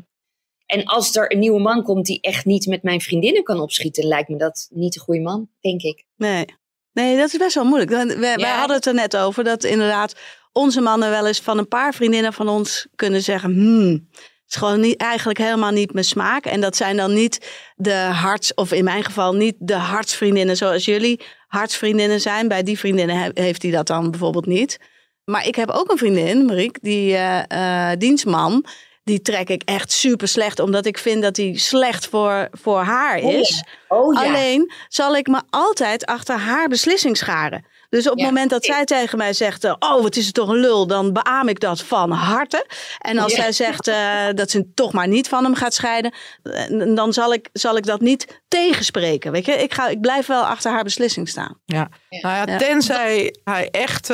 [0.68, 4.08] en als er een nieuwe man komt die echt niet met mijn vriendinnen kan opschieten,
[4.08, 6.06] lijkt me dat niet een goede man, denk ik.
[6.16, 6.46] Nee.
[6.94, 7.92] nee, dat is best wel moeilijk.
[7.92, 8.58] We, wij Ja.
[8.58, 10.16] hadden het er net over dat inderdaad
[10.52, 13.54] onze mannen wel eens van een paar vriendinnen van ons kunnen zeggen...
[13.54, 16.46] Hmm, het is gewoon niet, eigenlijk helemaal niet mijn smaak.
[16.46, 20.86] En dat zijn dan niet de harts, of in mijn geval niet de hartsvriendinnen zoals
[20.86, 22.48] jullie hartsvriendinnen zijn.
[22.48, 24.80] Bij die vriendinnen he- heeft hij dat dan bijvoorbeeld niet.
[25.24, 28.66] Maar ik heb ook een vriendin, Mariek, die eh, eh, dienstman.
[29.08, 33.18] Die trek ik echt super slecht, omdat ik vind dat hij slecht voor, voor haar
[33.22, 33.38] Oh ja.
[33.40, 33.64] is.
[33.88, 37.66] oh Alleen zal ik me altijd achter haar beslissing scharen.
[37.90, 38.26] Dus op het Ja.
[38.26, 41.14] moment dat zij tegen mij zegt: eh, Oh, wat is het toch een lul, dan
[41.14, 42.66] beaam ik dat van harte.
[43.00, 43.42] En als Ja.
[43.42, 47.34] zij zegt eh, dat ze toch maar niet van hem gaat scheiden, eh, dan zal
[47.34, 49.32] ik, zal ik dat niet tegenspreken.
[49.32, 51.60] Weet je, ik, ga, ik blijf wel achter haar beslissing staan.
[51.66, 51.88] Ja.
[52.10, 52.20] Ja.
[52.22, 52.58] Nou ja, Ja.
[52.58, 54.08] tenzij hij echt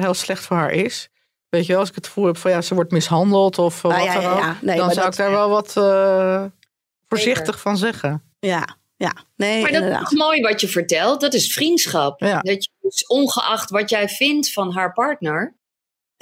[0.00, 1.08] heel slecht voor haar is.
[1.54, 3.90] Weet je wel, als ik het gevoel heb van ja, ze wordt mishandeld of eh,
[3.90, 4.38] Ah, wat ja, dan ja, ook.
[4.38, 4.56] ja.
[4.60, 6.44] Nee, dan zou dat- ik daar wel wat eh,
[7.08, 8.22] voorzichtig van zeggen.
[8.38, 9.12] Ja, ja.
[9.36, 11.20] Nee, Maar dat is mooi wat je vertelt.
[11.20, 12.20] Dat is vriendschap.
[12.20, 12.40] Ja.
[12.40, 15.54] Dat je dus ongeacht wat jij vindt van haar partner,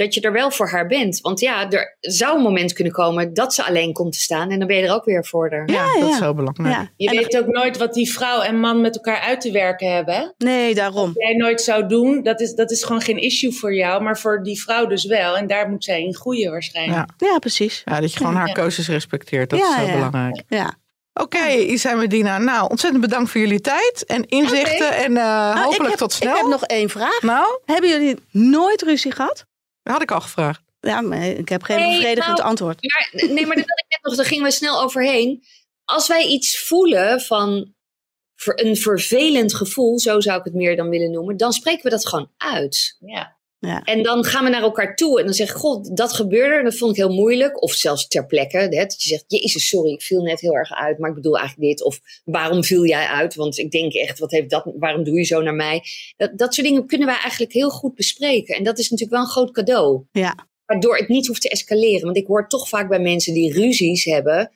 [0.04, 1.20] dat je er wel voor haar bent.
[1.20, 4.58] Want ja, er zou een moment kunnen komen dat ze alleen komt te staan en
[4.58, 5.68] dan ben je er ook weer voor haar.
[5.70, 6.14] Ja, dat ja.
[6.14, 6.74] is heel belangrijk.
[6.74, 6.90] Ja.
[6.96, 9.92] Je En weet ook nooit wat die vrouw en man met elkaar uit te werken
[9.94, 10.14] hebben.
[10.14, 10.26] hè?
[10.38, 11.12] Nee, daarom.
[11.14, 14.02] Wat jij nooit zou doen, dat is, dat is gewoon geen issue voor jou.
[14.02, 15.36] Maar voor die vrouw dus wel.
[15.36, 17.10] En daar moet zij in groeien waarschijnlijk.
[17.18, 17.26] Ja.
[17.32, 17.82] Ja, precies.
[17.84, 18.52] Ja, dat je gewoon haar Ja.
[18.52, 19.92] keuzes respecteert, dat Ja, is heel ja.
[19.92, 20.42] belangrijk.
[20.48, 20.80] Ja.
[21.14, 22.38] Oké, Isa Medina.
[22.38, 24.90] Nou, ontzettend bedankt voor jullie tijd en inzichten.
[24.96, 26.32] En eh, Nou, hopelijk heb- tot snel.
[26.34, 27.22] Ik heb nog één vraag.
[27.22, 29.44] Nou, Hebben jullie nooit ruzie gehad?
[29.82, 30.62] Dat had ik al gevraagd.
[30.80, 32.82] Ja, maar ik heb geen Nee, bevredigend nou, antwoord.
[32.82, 35.44] Maar, nee, maar dat had ik net nog, daar gingen we snel overheen.
[35.84, 37.74] Als wij iets voelen van
[38.44, 42.08] een vervelend gevoel, zo zou ik het meer dan willen noemen, dan spreken we dat
[42.08, 42.96] gewoon uit.
[43.00, 43.36] Ja.
[43.62, 46.64] En dan gaan we naar elkaar toe en dan zeg ik, god, dat gebeurde, en
[46.64, 47.62] dat vond ik heel moeilijk.
[47.62, 50.72] Of zelfs ter plekke, hè, dat je zegt, jezus, sorry, ik viel net heel erg
[50.72, 51.84] uit, maar ik bedoel eigenlijk dit.
[51.84, 53.34] Of waarom viel jij uit?
[53.34, 55.82] Want ik denk echt, wat heeft dat, waarom doe je zo naar mij?
[56.16, 58.56] Dat, dat soort dingen kunnen wij eigenlijk heel goed bespreken.
[58.56, 60.04] En dat is natuurlijk wel een groot cadeau.
[60.12, 60.48] Ja.
[60.66, 62.04] Waardoor het niet hoeft te escaleren.
[62.04, 64.52] Want ik hoor toch vaak bij mensen die ruzies hebben,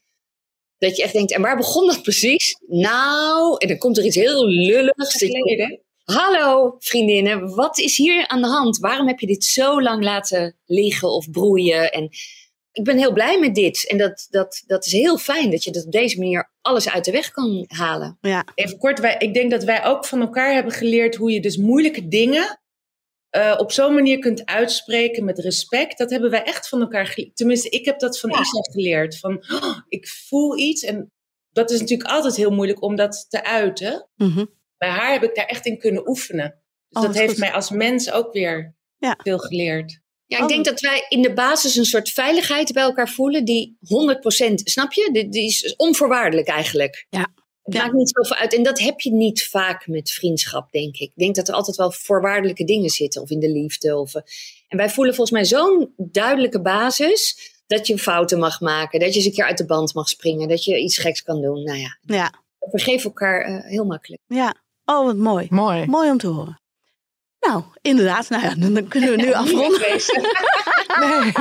[0.79, 2.57] dat je echt denkt, en waar begon dat precies?
[2.67, 5.15] Nou, en dan komt er iets heel lulligs.
[5.17, 5.81] Geleden.
[6.07, 8.79] Hallo vriendinnen, wat is hier aan de hand?
[8.79, 11.93] Waarom heb je dit zo lang laten liggen of broeien?
[11.93, 12.09] En
[12.73, 13.87] ik ben heel blij met dit.
[13.87, 17.05] En dat, dat, dat is heel fijn dat je dat op deze manier alles uit
[17.05, 18.19] de weg kan halen.
[18.55, 21.57] Even kort, wij, ik denk dat wij ook van elkaar hebben geleerd hoe je dus
[21.57, 22.61] moeilijke dingen
[23.31, 25.99] eh, op zo'n manier kunt uitspreken met respect.
[25.99, 27.37] Dat hebben wij echt van elkaar geleerd.
[27.37, 29.19] Tenminste, ik heb dat van Isa geleerd.
[29.19, 31.13] Van, oh, ik voel iets en
[31.51, 34.09] dat is natuurlijk altijd heel moeilijk om dat te uiten.
[34.17, 34.45] Mhm.
[34.79, 36.49] Bij haar heb ik daar echt in kunnen oefenen.
[36.89, 37.41] Dus Oh, dat wat heeft goed.
[37.41, 39.19] mij als mens ook weer Ja.
[39.23, 40.01] veel geleerd.
[40.27, 40.49] Ja, ik Oh.
[40.49, 44.93] denk dat wij in de basis een soort veiligheid bij elkaar voelen die 100%, snap
[44.93, 45.09] je?
[45.13, 47.07] Die, die is onvoorwaardelijk eigenlijk.
[47.11, 47.27] Ja.
[47.63, 47.83] Het Ja.
[47.83, 48.55] maakt niet zoveel uit.
[48.55, 51.01] En dat heb je niet vaak met vriendschap, denk ik.
[51.01, 53.23] Ik denk dat er altijd wel voorwaardelijke dingen zitten.
[53.23, 53.97] Of in de liefde.
[53.99, 54.23] Of, eh,
[54.69, 57.39] en wij voelen volgens mij zo'n duidelijke basis.
[57.67, 59.01] Dat je fouten mag maken.
[59.01, 60.49] Dat je eens een keer uit de band mag springen.
[60.49, 61.63] Dat je iets geks kan doen.
[61.63, 64.23] Nou ja, Ja, we vergeven elkaar eh, heel makkelijk.
[64.27, 64.65] ja.
[64.89, 65.47] Oh, wat mooi.
[65.51, 65.87] Mooi.
[65.87, 66.61] Mooi om te horen.
[67.41, 68.29] Nou, inderdaad.
[68.29, 69.81] Nou ja, dan kunnen we nu afronden.
[71.01, 71.33] Nee.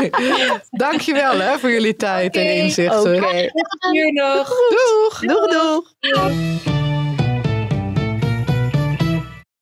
[0.69, 3.15] Dankjewel hè, voor jullie tijd en Oké, inzichten.
[3.15, 3.49] Oké.
[3.91, 4.49] Hier nog.
[4.69, 5.19] Doeg!
[5.19, 5.93] Doeg, doeg.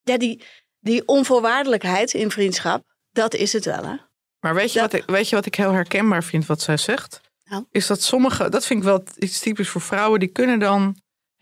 [0.03, 0.43] Ja, die,
[0.79, 3.95] die onvoorwaardelijkheid in vriendschap, dat is het wel, hè?
[4.39, 6.77] Maar weet je, Dat- wat ik, weet je wat ik heel herkenbaar vind wat zij
[6.77, 7.21] zegt?
[7.43, 7.65] Nou?
[7.71, 10.95] Is dat sommige, dat vind ik wel iets typisch voor vrouwen, die kunnen dan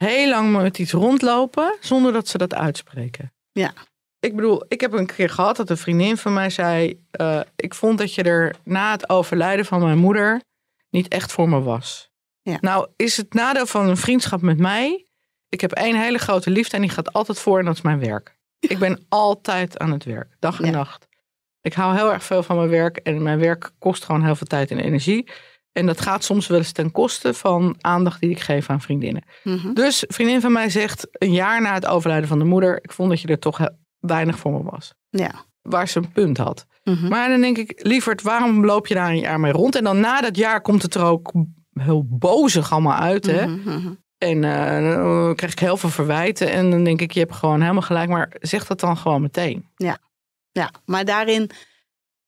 [0.10, 3.34] heel lang met iets rondlopen zonder dat ze dat uitspreken.
[3.52, 3.74] Ja.
[4.20, 7.74] Ik bedoel, ik heb een keer gehad dat een vriendin van mij zei: eh, Ik
[7.74, 10.42] vond dat je er na het overlijden van mijn moeder
[10.90, 12.10] niet echt voor me was.
[12.42, 12.58] Ja.
[12.62, 15.06] Nou, is het nadeel van een vriendschap met mij.
[15.50, 18.00] Ik heb één hele grote liefde en die gaat altijd voor en dat is mijn
[18.00, 18.38] werk.
[18.60, 20.72] Ik ben altijd aan het werk, dag en Ja.
[20.72, 21.08] nacht.
[21.62, 24.48] Ik hou heel erg veel van mijn werk en mijn werk kost gewoon heel veel
[24.48, 25.32] tijd en energie.
[25.72, 29.24] En dat gaat soms wel eens ten koste van aandacht die ik geef aan vriendinnen.
[29.44, 29.74] Mhm.
[29.74, 33.10] Dus vriendin van mij zegt een jaar na het overlijden van de moeder, ik vond
[33.10, 34.94] dat je er toch weinig voor me was.
[35.10, 35.32] Ja.
[35.62, 36.66] Waar ze een punt had.
[36.84, 37.08] Mhm.
[37.08, 39.76] Maar dan denk ik, lieverd, waarom loop je daar een jaar mee rond?
[39.76, 41.32] En dan na dat jaar komt het er ook
[41.74, 43.26] heel bozig allemaal uit.
[43.26, 43.48] Hè?
[43.48, 43.94] Mhm.
[44.18, 46.52] En eh, dan krijg ik heel veel verwijten.
[46.52, 48.10] En dan denk ik, je hebt gewoon helemaal gelijk.
[48.10, 49.70] Maar zeg dat dan gewoon meteen.
[50.52, 51.50] Ja, maar daarin,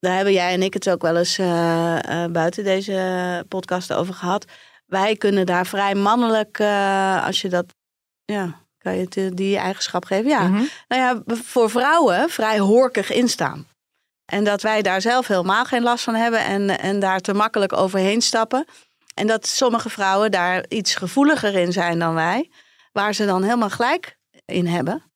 [0.04, 4.14] daar hebben jij en ik het ook wel eens eh, eh, buiten deze podcast over
[4.14, 4.46] gehad.
[4.86, 7.66] Wij kunnen daar vrij mannelijk, eh, als je dat,
[8.26, 10.30] ja, kan je het, die eigenschap geven?
[10.30, 10.64] Ja, Mhm.
[10.88, 13.68] nou ja, voor vrouwen vrij horkig instaan.
[14.26, 17.74] En dat wij daar zelf helemaal geen last van hebben en, en daar te makkelijk
[17.74, 18.66] overheen stappen.
[19.14, 22.52] En dat sommige vrouwen daar iets gevoeliger in zijn dan wij,
[22.92, 25.13] waar ze dan helemaal gelijk in hebben.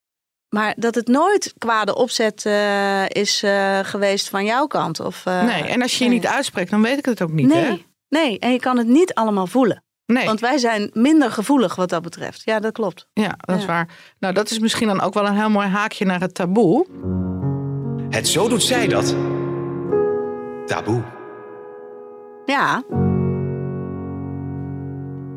[0.48, 5.00] Maar dat het nooit kwade opzet eh, is eh, geweest van jouw kant.
[5.00, 6.18] Of, eh, nee, en als je je nee.
[6.18, 7.52] niet uitspreekt, dan weet ik het ook niet.
[7.52, 7.60] Hè?
[7.60, 9.82] nee, nee, en je kan het niet allemaal voelen.
[10.06, 12.42] Nee, Want wij zijn minder gevoelig wat dat betreft.
[12.44, 13.08] Ja, dat klopt.
[13.12, 13.88] ja, dat is waar.
[14.18, 16.86] Nou, dat is misschien dan ook wel een heel mooi haakje naar het taboe.
[18.10, 19.16] Het zo doet zij dat.
[20.66, 21.02] Taboe.
[22.44, 22.82] Ja.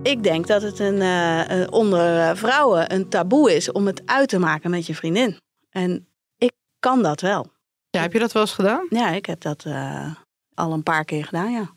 [0.04, 4.30] Ik denk dat het een, eh, onder eh, vrouwen een taboe is om het uit
[4.30, 5.40] te maken met je vriendin.
[5.70, 7.52] En ik kan dat wel.
[7.90, 8.86] Ja, heb je dat wel eens gedaan?
[8.90, 10.16] Ja, ik heb dat eh,
[10.54, 11.76] al een paar keer gedaan, ja.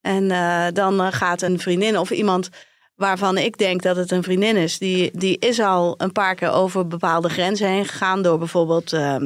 [0.00, 0.28] En
[0.74, 2.48] dan gaat een vriendin of iemand
[3.00, 6.52] waarvan ik denk dat het een vriendin is, die, die is al een paar keer
[6.52, 9.16] over bepaalde grenzen heen gegaan door bijvoorbeeld eh,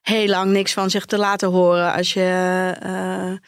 [0.00, 3.38] heel lang niks van zich te laten horen als je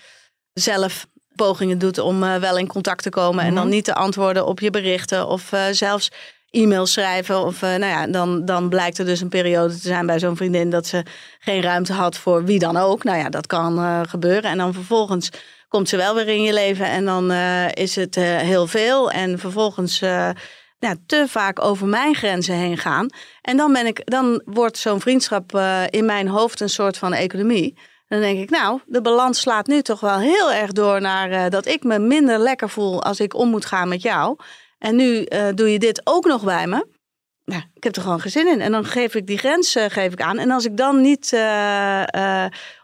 [0.53, 1.07] zelf
[1.47, 3.75] pogingen doet om eh, wel in contact te komen en dan Mhm.
[3.75, 6.11] niet te antwoorden op je berichten of eh, zelfs
[6.51, 7.45] e-mails schrijven.
[7.45, 10.37] Of eh, nou ja, dan, dan blijkt er dus een periode te zijn bij zo'n
[10.37, 11.03] vriendin dat ze
[11.39, 13.05] geen ruimte had voor wie dan ook.
[13.05, 14.51] Nou ja, dat kan gebeuren.
[14.51, 15.29] En dan vervolgens
[15.69, 17.33] komt ze wel weer in je leven en dan
[17.75, 19.11] is het heel veel.
[19.11, 19.99] En vervolgens
[20.79, 23.07] ja, te vaak over mijn grenzen heen gaan.
[23.43, 27.75] En dan, ben ik, dan wordt zo'n vriendschap in mijn hoofd een soort van economie.
[28.11, 31.51] Dan denk ik, nou, de balans slaat nu toch wel heel erg door naar eh,
[31.51, 34.37] dat ik me minder lekker voel als ik om moet gaan met jou.
[34.79, 36.87] En nu eh, doe je dit ook nog bij me.
[37.45, 38.61] Ja, ik heb er gewoon geen zin in.
[38.61, 40.39] En dan geef ik die grens eh, geef ik aan.
[40.39, 41.33] En als ik dan niet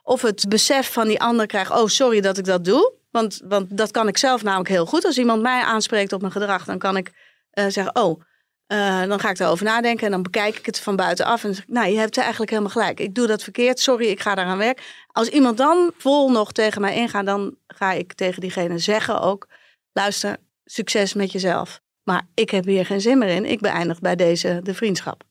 [0.03, 2.93] of het besef van die ander krijg, oh sorry dat ik dat doe.
[3.11, 5.05] Want, want dat kan ik zelf namelijk heel goed.
[5.05, 7.13] Als iemand mij aanspreekt op mijn gedrag, dan kan ik
[7.51, 8.21] zeggen, oh,
[8.67, 11.41] eh, dan ga ik erover nadenken en dan bekijk ik het van buitenaf.
[11.43, 13.01] En dan zeg ik, nou, je hebt eigenlijk helemaal gelijk.
[13.01, 14.85] Ik doe dat verkeerd, sorry, ik ga daaraan werken.
[15.07, 19.49] Als iemand dan vol nog tegen mij ingaat, dan ga ik tegen diegene zeggen ook,
[19.93, 21.81] luister, succes met jezelf.
[22.03, 23.45] Maar ik heb hier geen zin meer in.
[23.45, 25.23] Ik beëindig bij deze de vriendschap.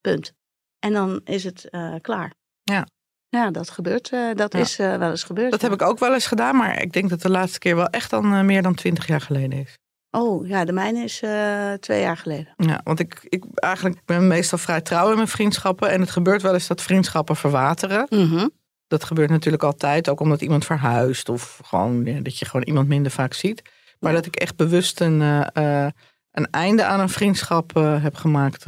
[0.00, 0.32] Punt.
[0.78, 2.32] En dan is het eh, klaar.
[2.62, 2.86] Ja.
[3.28, 4.08] Ja, dat gebeurt.
[4.12, 4.58] eh, dat Ja.
[4.58, 5.50] is wel eens gebeurd.
[5.50, 7.86] Dat heb ik ook wel eens gedaan, maar ik denk dat de laatste keer wel
[7.88, 9.74] echt dan meer dan twintig jaar geleden is.
[10.10, 12.54] Oh, ja, de mijne is eh, twee jaar geleden.
[12.56, 15.90] Ja, want ik, ik eigenlijk ben meestal vrij trouw in mijn vriendschappen.
[15.90, 18.06] En het gebeurt wel eens dat vriendschappen verwateren.
[18.10, 18.48] Mhm.
[18.86, 22.88] Dat gebeurt natuurlijk altijd, ook omdat iemand verhuist of gewoon ja, dat je gewoon iemand
[22.88, 23.62] minder vaak ziet.
[24.00, 24.16] Maar Ja.
[24.16, 25.90] dat ik echt bewust een, eh, eh,
[26.32, 28.64] een einde aan een vriendschap heb gemaakt.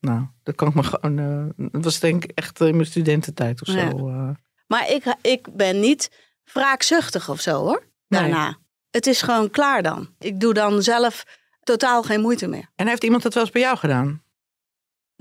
[0.00, 1.52] nou, dat kan ik me gewoon.
[1.56, 4.08] dat was denk ik echt in mijn studententijd of zo.
[4.08, 4.36] Ja.
[4.66, 6.10] Maar ik, ik ben niet
[6.52, 7.82] wraakzuchtig of zo hoor.
[8.08, 8.34] Nee.
[8.94, 10.08] Het is gewoon klaar dan.
[10.18, 11.24] Ik doe dan zelf
[11.62, 12.68] totaal geen moeite meer.
[12.76, 14.22] En heeft iemand dat wel eens bij jou gedaan?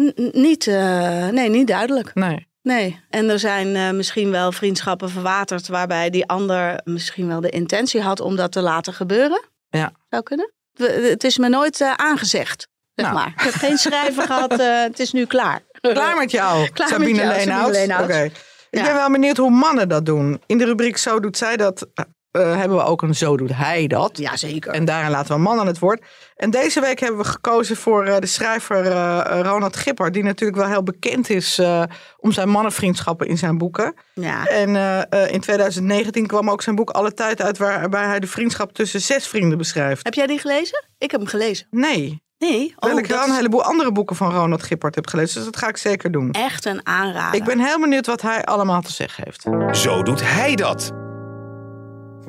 [0.02, 2.14] N- niet, eh, nee, niet duidelijk.
[2.14, 2.48] Nee.
[2.62, 3.00] Nee.
[3.10, 8.02] En er zijn eh, misschien wel vriendschappen verwaterd waarbij die ander misschien wel de intentie
[8.02, 9.44] had om dat te laten gebeuren.
[9.70, 9.92] Ja.
[10.10, 10.52] Zou kunnen.
[10.78, 12.68] Het is me nooit eh, aangezegd.
[12.96, 13.18] Zeg Nou.
[13.18, 13.28] maar.
[13.36, 14.60] Ik heb geen schrijver gehad.
[14.60, 15.62] eh, het is nu klaar.
[15.82, 18.02] Klaar met jou, Klaar Sabine Leenhout.
[18.04, 18.22] Oké.
[18.24, 18.32] Ik
[18.70, 18.84] Ja.
[18.84, 20.42] ben wel benieuwd hoe mannen dat doen.
[20.46, 21.88] In de rubriek Zo doet zij dat
[22.34, 24.18] eh, hebben we ook een Zo doet hij dat.
[24.18, 24.74] Jazeker.
[24.74, 26.06] En daarin laten we een man aan het woord.
[26.36, 30.12] En deze week hebben we gekozen voor eh, de schrijver eh, Ronald Gipper.
[30.12, 31.84] Die natuurlijk wel heel bekend is eh,
[32.18, 33.94] om zijn mannenvriendschappen in zijn boeken.
[34.14, 34.46] Ja.
[34.46, 37.58] En eh, eh, in 2019 kwam ook zijn boek Alle Tijd uit...
[37.58, 40.04] waarbij hij de vriendschap tussen zes vrienden beschrijft.
[40.04, 40.86] Heb jij die gelezen?
[40.98, 41.68] Ik heb hem gelezen.
[41.72, 42.68] Nee, Nee.
[42.68, 45.36] Oh, terwijl ik dat wel een heleboel andere boeken van Ronald Gippert heb gelezen.
[45.36, 46.32] Dus dat ga ik zeker doen.
[46.32, 47.40] echt een aanrader.
[47.40, 49.78] Ik ben heel benieuwd wat hij allemaal te zeggen heeft.
[49.78, 51.03] Zo doet hij dat.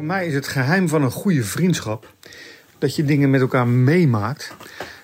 [0.04, 2.14] Voor mij is het geheim van een goede vriendschap
[2.78, 4.52] dat je dingen met elkaar meemaakt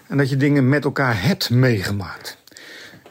[0.08, 2.36] en dat je dingen met elkaar hebt meegemaakt.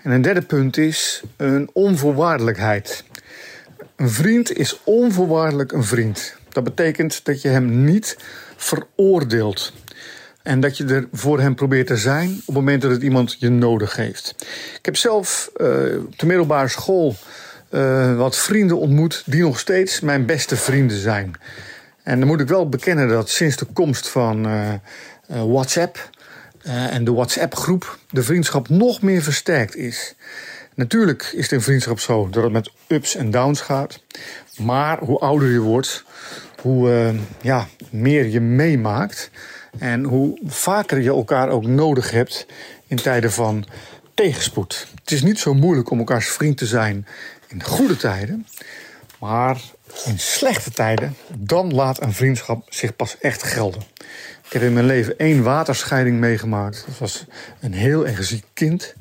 [0.02, 3.04] En een derde punt is een onvoorwaardelijkheid.
[3.96, 6.36] Een vriend is onvoorwaardelijk een vriend.
[6.50, 8.18] Dat betekent dat je hem niet
[8.56, 9.74] veroordeelt.
[10.44, 13.36] En dat je er voor hem probeert te zijn op het moment dat het iemand
[13.40, 14.36] je nodig heeft.
[14.78, 15.68] Ik heb zelf eh,
[16.06, 17.16] op de middelbare school
[17.70, 21.36] eh, wat vrienden ontmoet die nog steeds mijn beste vrienden zijn.
[22.10, 24.80] En dan moet ik wel bekennen dat sinds de komst van eh, eh,
[25.28, 26.10] WhatsApp
[26.62, 30.16] eh, en de WhatsApp-groep de vriendschap nog meer versterkt is.
[30.76, 34.04] Natuurlijk is het in vriendschap zo dat het met ups en downs gaat.
[34.58, 36.04] Maar hoe ouder je wordt,
[36.62, 39.30] hoe ja, meer je meemaakt.
[39.80, 42.46] En hoe vaker je elkaar ook nodig hebt
[42.88, 43.66] in tijden van
[44.14, 44.88] tegenspoed.
[45.02, 47.08] Het is niet zo moeilijk om elkaars vriend te zijn
[47.48, 48.46] in goede tijden.
[49.20, 49.62] Maar
[50.06, 53.82] in slechte tijden, dan laat een vriendschap zich pas echt gelden.
[54.46, 56.84] Ik heb in mijn leven één waterscheiding meegemaakt.
[56.88, 57.26] Dat was
[57.60, 58.94] een heel erg ziek kind.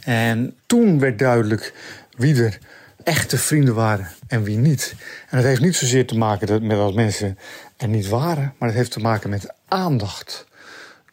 [0.00, 1.72] En toen werd duidelijk
[2.16, 2.58] wie er
[3.04, 4.94] echte vrienden waren en wie niet.
[5.28, 7.38] En dat heeft niet zozeer te maken met dat mensen
[7.76, 10.46] er niet waren, maar het heeft te maken met aandacht.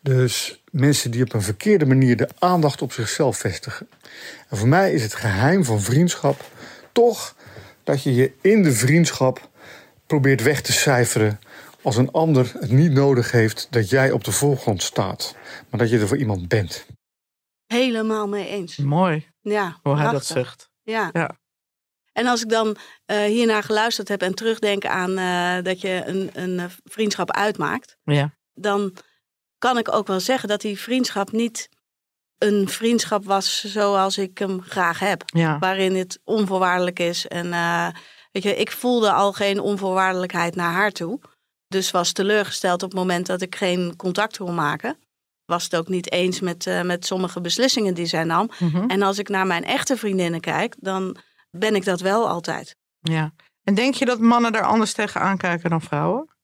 [0.01, 3.87] Dus mensen die op een verkeerde manier de aandacht op zichzelf vestigen.
[4.49, 6.41] En voor mij is het geheim van vriendschap
[6.91, 7.35] toch
[7.87, 9.49] dat je je in de vriendschap
[10.07, 11.39] probeert weg te cijferen
[11.81, 15.35] als een ander het niet nodig heeft dat jij op de voorgrond staat,
[15.69, 16.85] maar dat je er voor iemand bent.
[17.65, 18.77] helemaal mee eens.
[18.77, 20.69] Mooi Ja, hoe hij dat zegt.
[20.83, 21.09] Ja.
[21.13, 21.37] Ja.
[22.13, 26.29] En als ik dan eh, hiernaar geluisterd heb en terugdenk aan eh, dat je een,
[26.33, 28.33] een eh, vriendschap uitmaakt, Ja.
[28.53, 28.93] dan
[29.57, 31.69] kan ik ook wel zeggen dat die vriendschap niet
[32.37, 35.23] een vriendschap was zoals ik hem graag heb.
[35.25, 35.59] Ja.
[35.59, 37.27] Waarin het onvoorwaardelijk is.
[37.27, 37.87] En eh,
[38.31, 41.19] weet je, ik voelde al geen onvoorwaardelijkheid naar haar toe.
[41.67, 44.97] Dus was teleurgesteld op het moment dat ik geen contact wil maken.
[45.45, 48.49] Was het ook niet eens met, eh, met sommige beslissingen die zij nam.
[48.59, 48.89] Mhm.
[48.89, 51.17] En als ik naar mijn echte vriendinnen kijk, dan
[51.51, 52.75] ben ik dat wel altijd.
[52.99, 53.33] ja.
[53.63, 56.35] En denk je dat mannen daar anders tegen aankijken dan vrouwen?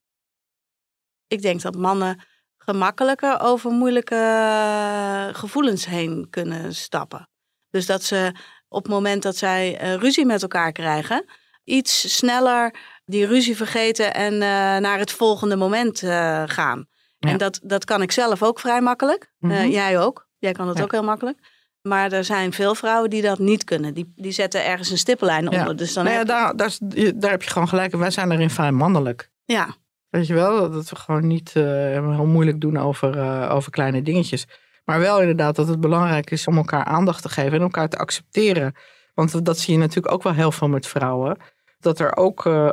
[1.27, 2.23] Ik denk dat mannen
[2.65, 7.29] gemakkelijker over moeilijke eh, gevoelens heen kunnen stappen.
[7.69, 8.31] Dus dat ze
[8.67, 11.25] op het moment dat zij eh, ruzie met elkaar krijgen,
[11.63, 14.39] iets sneller die ruzie vergeten en eh,
[14.77, 15.99] naar het volgende moment
[16.45, 16.85] gaan.
[17.17, 17.29] Ja.
[17.29, 19.31] En dat, dat kan ik zelf ook vrij makkelijk.
[19.39, 19.67] Mhm.
[19.67, 20.27] jij ook.
[20.37, 20.83] Jij kan dat Ja.
[20.83, 21.39] ook heel makkelijk.
[21.81, 23.93] Maar er zijn veel vrouwen die dat niet kunnen.
[23.93, 25.67] Die, die zetten ergens een stippellijn onder.
[25.67, 25.73] Ja.
[25.73, 26.77] Dus dan Nou heb- daar, daar,
[27.15, 27.95] daar heb je gewoon gelijk.
[27.95, 29.29] Wij zijn erin fijn mannelijk.
[29.45, 29.75] ja.
[30.13, 34.01] Weet je wel, dat we gewoon niet uh, heel moeilijk doen over, uh, over kleine
[34.01, 34.47] dingetjes.
[34.85, 37.97] Maar wel inderdaad dat het belangrijk is om elkaar aandacht te geven en elkaar te
[37.97, 38.75] accepteren.
[39.13, 41.37] Want dat zie je natuurlijk ook wel heel veel met vrouwen.
[41.79, 42.69] Dat er ook uh,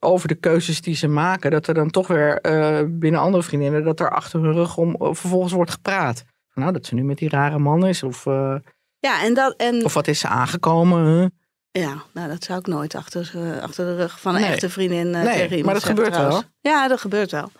[0.00, 2.40] over de keuzes die ze maken, dat er dan toch weer
[2.98, 6.24] binnen andere vriendinnen, dat er achter hun rug om vervolgens wordt gepraat.
[6.54, 8.02] Nou, dat ze nu met die rare man is.
[8.02, 8.24] Of,
[8.98, 9.84] ja, en dat, en...
[9.84, 11.32] of wat is ze aangekomen?
[11.72, 13.32] Ja, nou dat zou ik nooit achter,
[13.62, 16.42] achter de rug van een echte vriendin uh, nee, tegen maar dat gebeurt wel.
[16.60, 17.50] Ja, dat gebeurt wel.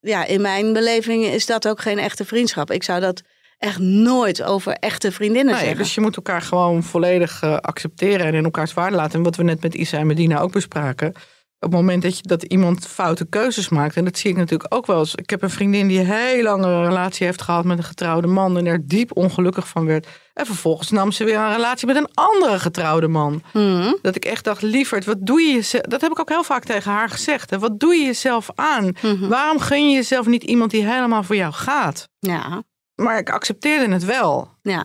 [0.00, 2.70] Ja, in mijn beleving is dat ook geen echte vriendschap.
[2.70, 3.22] Ik zou dat
[3.58, 5.82] echt nooit over echte vriendinnen nee, zeggen.
[5.82, 9.18] Dus je moet elkaar gewoon volledig uh, accepteren en in elkaars waarde laten.
[9.18, 11.14] En wat we net met Isa en Medina ook bespraken
[11.60, 14.74] op het moment dat, je, dat iemand foute keuzes maakt, en dat zie ik natuurlijk
[14.74, 15.14] ook wel eens.
[15.14, 18.58] Ik heb een vriendin die een heel lange relatie heeft gehad met een getrouwde man
[18.58, 20.06] en er diep ongelukkig van werd.
[20.38, 23.42] En vervolgens nam ze weer een relatie met een andere getrouwde man.
[23.52, 23.92] Mhm.
[24.02, 25.82] Dat ik echt dacht, lieverd, wat doe je jezelf?
[25.82, 27.50] Dat heb ik ook heel vaak tegen haar gezegd.
[27.50, 27.58] Hè?
[27.58, 28.92] Wat doe je jezelf aan?
[29.02, 29.28] Mhm.
[29.28, 32.08] Waarom gun je jezelf niet iemand die helemaal voor jou gaat?
[32.18, 32.62] Ja,
[32.94, 34.50] Maar ik accepteerde het wel.
[34.62, 34.84] ja.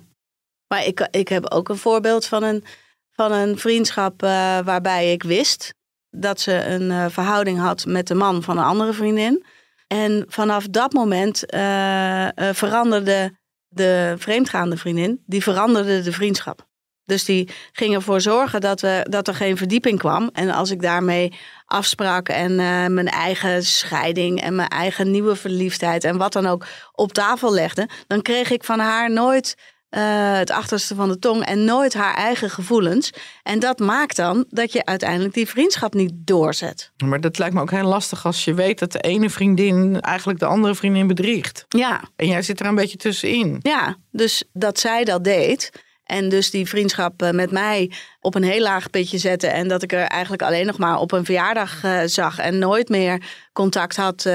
[0.67, 2.63] Maar ik, ik heb ook een voorbeeld van een,
[3.11, 5.73] van een vriendschap eh, waarbij ik wist
[6.09, 9.45] dat ze een eh, verhouding had met de man van een andere vriendin.
[9.87, 13.41] En vanaf dat moment eh, veranderde
[13.73, 16.71] de vreemdgaande vriendin, die veranderde de vriendschap.
[17.05, 20.29] Dus die ging ervoor zorgen dat, we, dat er geen verdieping kwam.
[20.33, 21.33] En als ik daarmee
[21.65, 26.65] afsprak en eh, mijn eigen scheiding en mijn eigen nieuwe verliefdheid en wat dan ook
[26.91, 29.55] op tafel legde, dan kreeg ik van haar nooit
[29.93, 33.12] eh, het achterste van de tong en nooit haar eigen gevoelens.
[33.43, 36.91] En dat maakt dan dat je uiteindelijk die vriendschap niet doorzet.
[37.06, 40.39] Maar dat lijkt me ook heel lastig als je weet dat de ene vriendin eigenlijk
[40.39, 41.65] de andere vriendin bedriegt.
[41.67, 43.60] Ja, En jij zit er een beetje tussenin.
[43.62, 45.71] ja, dus dat zij dat deed.
[46.03, 49.47] En dus die vriendschap eh, met mij op een heel laag pitje zette.
[49.47, 52.39] En dat ik er eigenlijk alleen nog maar op een verjaardag eh, zag.
[52.39, 54.27] En nooit meer contact had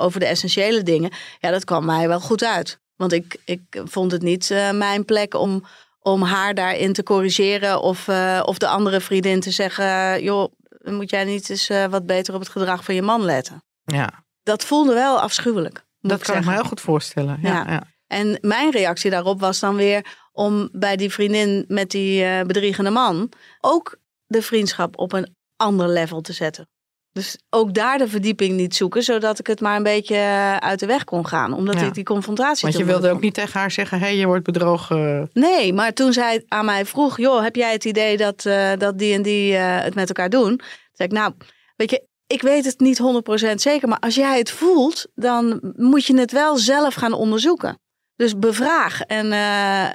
[0.00, 1.10] over de essentiële dingen.
[1.38, 2.78] Ja, dat kwam mij wel goed uit.
[2.96, 5.64] Want ik, ik vond het niet eh, mijn plek om,
[6.00, 7.80] om haar daarin te corrigeren.
[7.80, 12.06] Of, eh, of de andere vriendin te zeggen: joh, moet jij niet eens eh, wat
[12.06, 13.62] beter op het gedrag van je man letten?
[13.84, 15.84] Ja, Dat voelde wel afschuwelijk.
[16.00, 16.52] dat kan ik me zeggen.
[16.52, 17.38] heel goed voorstellen.
[17.42, 17.72] Ja, Ja.
[17.72, 17.82] ja.
[18.06, 23.32] En mijn reactie daarop was dan weer om bij die vriendin met die bedriegende man
[23.60, 26.68] ook de vriendschap op een ander level te zetten.
[27.16, 30.78] Dus ook daar de verdieping niet zoeken, zodat ik het maar een beetje eh, uit
[30.78, 31.52] de weg kon gaan.
[31.52, 31.86] Omdat Ja.
[31.86, 34.44] ik die confrontatie Want je wilde ook niet tegen haar zeggen: hé, hey, je wordt
[34.44, 35.30] bedrogen.
[35.32, 38.98] Nee, maar toen zij aan mij vroeg: joh, heb jij het idee dat, eh, dat
[38.98, 40.48] die en die eh, het met elkaar doen?
[40.48, 40.60] Toen
[40.92, 41.32] zei ik, nou,
[41.76, 46.06] weet je, ik weet het niet 100% zeker, maar als jij het voelt, dan moet
[46.06, 47.78] je het wel zelf gaan onderzoeken.
[48.16, 49.28] Dus bevraag en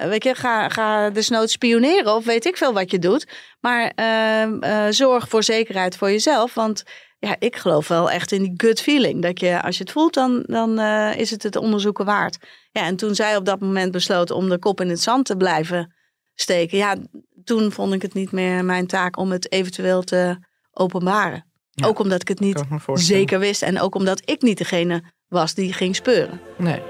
[0.08, 3.26] weet je, ga, ga desnoods spioneren of weet ik veel wat je doet.
[3.62, 6.82] Maar eh, eh, zorg voor zekerheid voor jezelf, want
[7.26, 9.22] ja, ik geloof wel echt in die gut feeling.
[9.22, 12.38] Dat je, als je het voelt, dan, dan eh, is het het onderzoeken waard.
[12.70, 15.36] Ja, en toen zij op dat moment besloot om de kop in het zand te
[15.36, 15.94] blijven
[16.34, 16.96] steken, ja,
[17.44, 20.36] toen vond ik het niet meer mijn taak om het eventueel te
[20.70, 21.46] openbaren.
[21.70, 25.02] Ja, ook omdat ik het niet ik zeker wist en ook omdat ik niet degene
[25.28, 26.40] was die ging speuren.
[26.58, 26.82] Nee.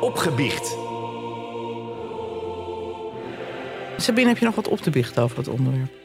[0.00, 0.76] Opgebiecht.
[3.96, 5.97] Sabine, heb je nog wat op te biechten over het onderwerp?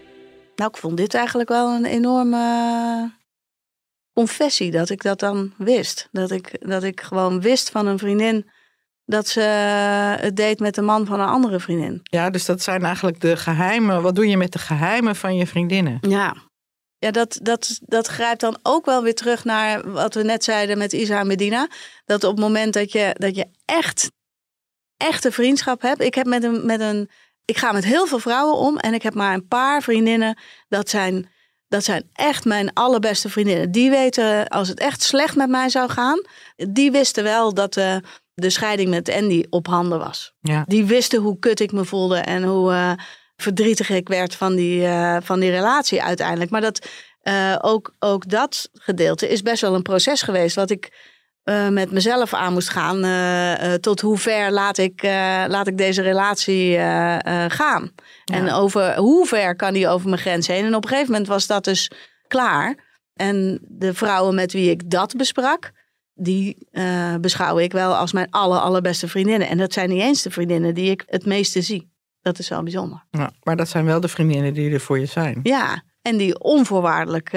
[0.55, 3.11] Nou, ik vond dit eigenlijk wel een enorme
[4.13, 6.07] confessie dat ik dat dan wist.
[6.11, 8.49] Dat ik, dat ik gewoon wist van een vriendin
[9.05, 9.41] dat ze
[10.19, 11.99] het deed met de man van een andere vriendin.
[12.03, 14.01] Ja, dus dat zijn eigenlijk de geheimen.
[14.01, 15.97] Wat doe je met de geheimen van je vriendinnen?
[16.01, 16.35] Ja.
[16.97, 20.77] Ja, dat, dat, dat grijpt dan ook wel weer terug naar wat we net zeiden
[20.77, 21.67] met Isa en Medina.
[22.05, 24.11] Dat op het moment dat je, dat je echt,
[24.97, 26.01] echte vriendschap hebt.
[26.01, 27.09] Ik heb met een, met een.
[27.45, 30.37] Ik ga met heel veel vrouwen om en ik heb maar een paar vriendinnen.
[30.67, 31.29] Dat zijn,
[31.67, 33.71] dat zijn echt mijn allerbeste vriendinnen.
[33.71, 36.21] Die weten als het echt slecht met mij zou gaan.
[36.55, 38.01] Die wisten wel dat de,
[38.33, 40.33] de scheiding met Andy op handen was.
[40.39, 40.63] Ja.
[40.67, 42.91] Die wisten hoe kut ik me voelde en hoe eh,
[43.35, 46.51] verdrietig ik werd van die, eh, van die relatie uiteindelijk.
[46.51, 46.87] Maar dat,
[47.21, 50.55] eh, ook, ook dat gedeelte is best wel een proces geweest.
[50.55, 51.12] Wat ik
[51.43, 53.03] eh, met mezelf aan moest gaan.
[53.03, 55.03] eh, eh, tot hoe ver laat ik,
[55.47, 56.77] laat ik deze relatie
[57.47, 57.91] gaan.
[58.25, 60.65] En over hoe ver kan die over mijn grens heen.
[60.65, 61.91] En op een gegeven moment was dat dus
[62.27, 62.75] klaar.
[63.13, 65.71] En de vrouwen met wie ik dat besprak.
[66.13, 66.67] Die
[67.19, 69.47] beschouw ik wel als mijn aller, allerbeste vriendinnen.
[69.47, 71.91] En dat zijn niet eens de vriendinnen die ik het meeste zie.
[72.21, 73.05] Dat is wel bijzonder.
[73.11, 75.39] Ja, maar dat zijn wel de vriendinnen die er voor je zijn.
[75.43, 77.33] Ja, en die onvoorwaardelijk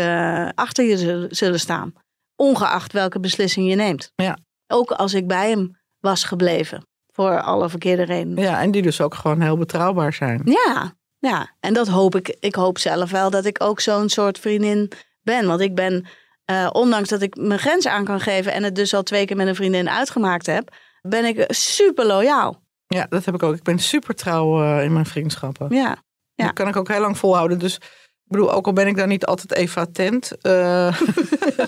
[0.54, 1.92] achter je zullen staan.
[2.36, 4.12] Ongeacht welke beslissing je neemt.
[4.14, 4.38] Ja.
[4.66, 6.86] Ook als ik bij hem was gebleven.
[7.12, 8.42] Voor alle verkeerde redenen.
[8.42, 10.42] Ja, en die dus ook gewoon heel betrouwbaar zijn.
[10.44, 11.50] Ja, ja.
[11.60, 12.36] En dat hoop ik.
[12.40, 15.46] Ik hoop zelf wel dat ik ook zo'n soort vriendin ben.
[15.46, 16.06] Want ik ben
[16.44, 19.36] eh, ondanks dat ik mijn grenzen aan kan geven en het dus al twee keer
[19.36, 22.62] met een vriendin uitgemaakt heb, ben ik super loyaal.
[22.86, 23.54] Ja, dat heb ik ook.
[23.54, 25.74] Ik ben super trouw eh, in mijn vriendschappen.
[25.74, 25.96] Ja.
[26.34, 26.44] Ja.
[26.44, 27.58] Dat kan ik ook heel lang volhouden.
[27.58, 27.80] Dus
[28.26, 30.32] ik bedoel, ook al ben ik daar niet altijd even attent.
[30.40, 31.00] eh,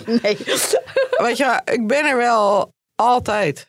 [0.21, 0.37] Nee.
[1.17, 3.67] weet je, ik ben er wel altijd.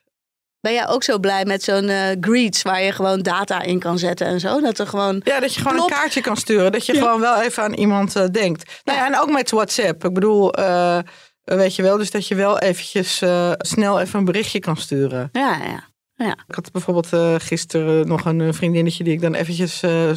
[0.61, 3.99] Ben jij ook zo blij met zo'n eh, greets waar je gewoon data in kan
[3.99, 4.61] zetten en zo?
[4.61, 5.21] Dat er gewoon.
[5.25, 6.73] Ja, dat je gewoon een kaartje kan sturen.
[6.73, 8.81] Dat je gewoon wel even aan iemand eh, denkt.
[8.85, 10.05] Nou ja, en ook met WhatsApp.
[10.05, 10.55] Ik bedoel,
[11.45, 13.23] weet je wel, dus dat je wel eventjes
[13.59, 15.29] snel even een berichtje kan sturen.
[15.33, 15.89] Ja, ja.
[16.29, 20.11] Ik had bijvoorbeeld eh, gisteren nog een eh, vriendinnetje die ik dan eventjes, eh,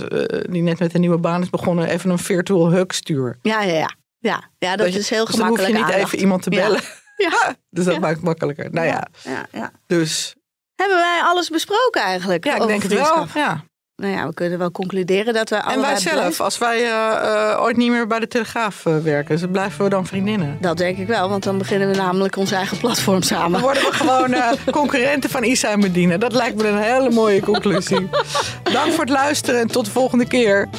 [0.49, 3.37] die net met een nieuwe baan is begonnen, even een virtual hug stuur.
[3.41, 3.95] Ja, ja, ja.
[4.19, 5.67] Ja, ja dat is heel dus dan hoef gemakkelijk.
[5.67, 6.03] je niet aandacht.
[6.13, 6.61] even iemand te Ja.
[6.61, 6.81] bellen.
[7.17, 7.55] Ja.
[7.69, 7.99] Dus dat Ja.
[7.99, 8.71] maakt het makkelijker.
[8.71, 9.71] Nou ja, ja, ja.
[9.87, 10.35] dus
[10.75, 12.45] Hebben wij alles besproken eigenlijk?
[12.45, 13.25] ja, ik denk het wel.
[13.33, 13.63] Ja.
[13.95, 17.51] Nou ja, we kunnen wel concluderen dat we En wij zelf, blijven- als wij eh,
[17.51, 20.57] eh, ooit niet meer bij de Telegraaf eh, werken, dus blijven we dan vriendinnen.
[20.61, 23.61] Dat denk ik wel, want dan beginnen we namelijk ons eigen platform Dan samen.
[23.61, 24.35] worden we gewoon
[24.71, 26.17] concurrenten van Isa en Medina.
[26.17, 28.09] Dat lijkt me een hele mooie conclusie.
[28.73, 30.69] Dank voor het luisteren en tot de volgende keer.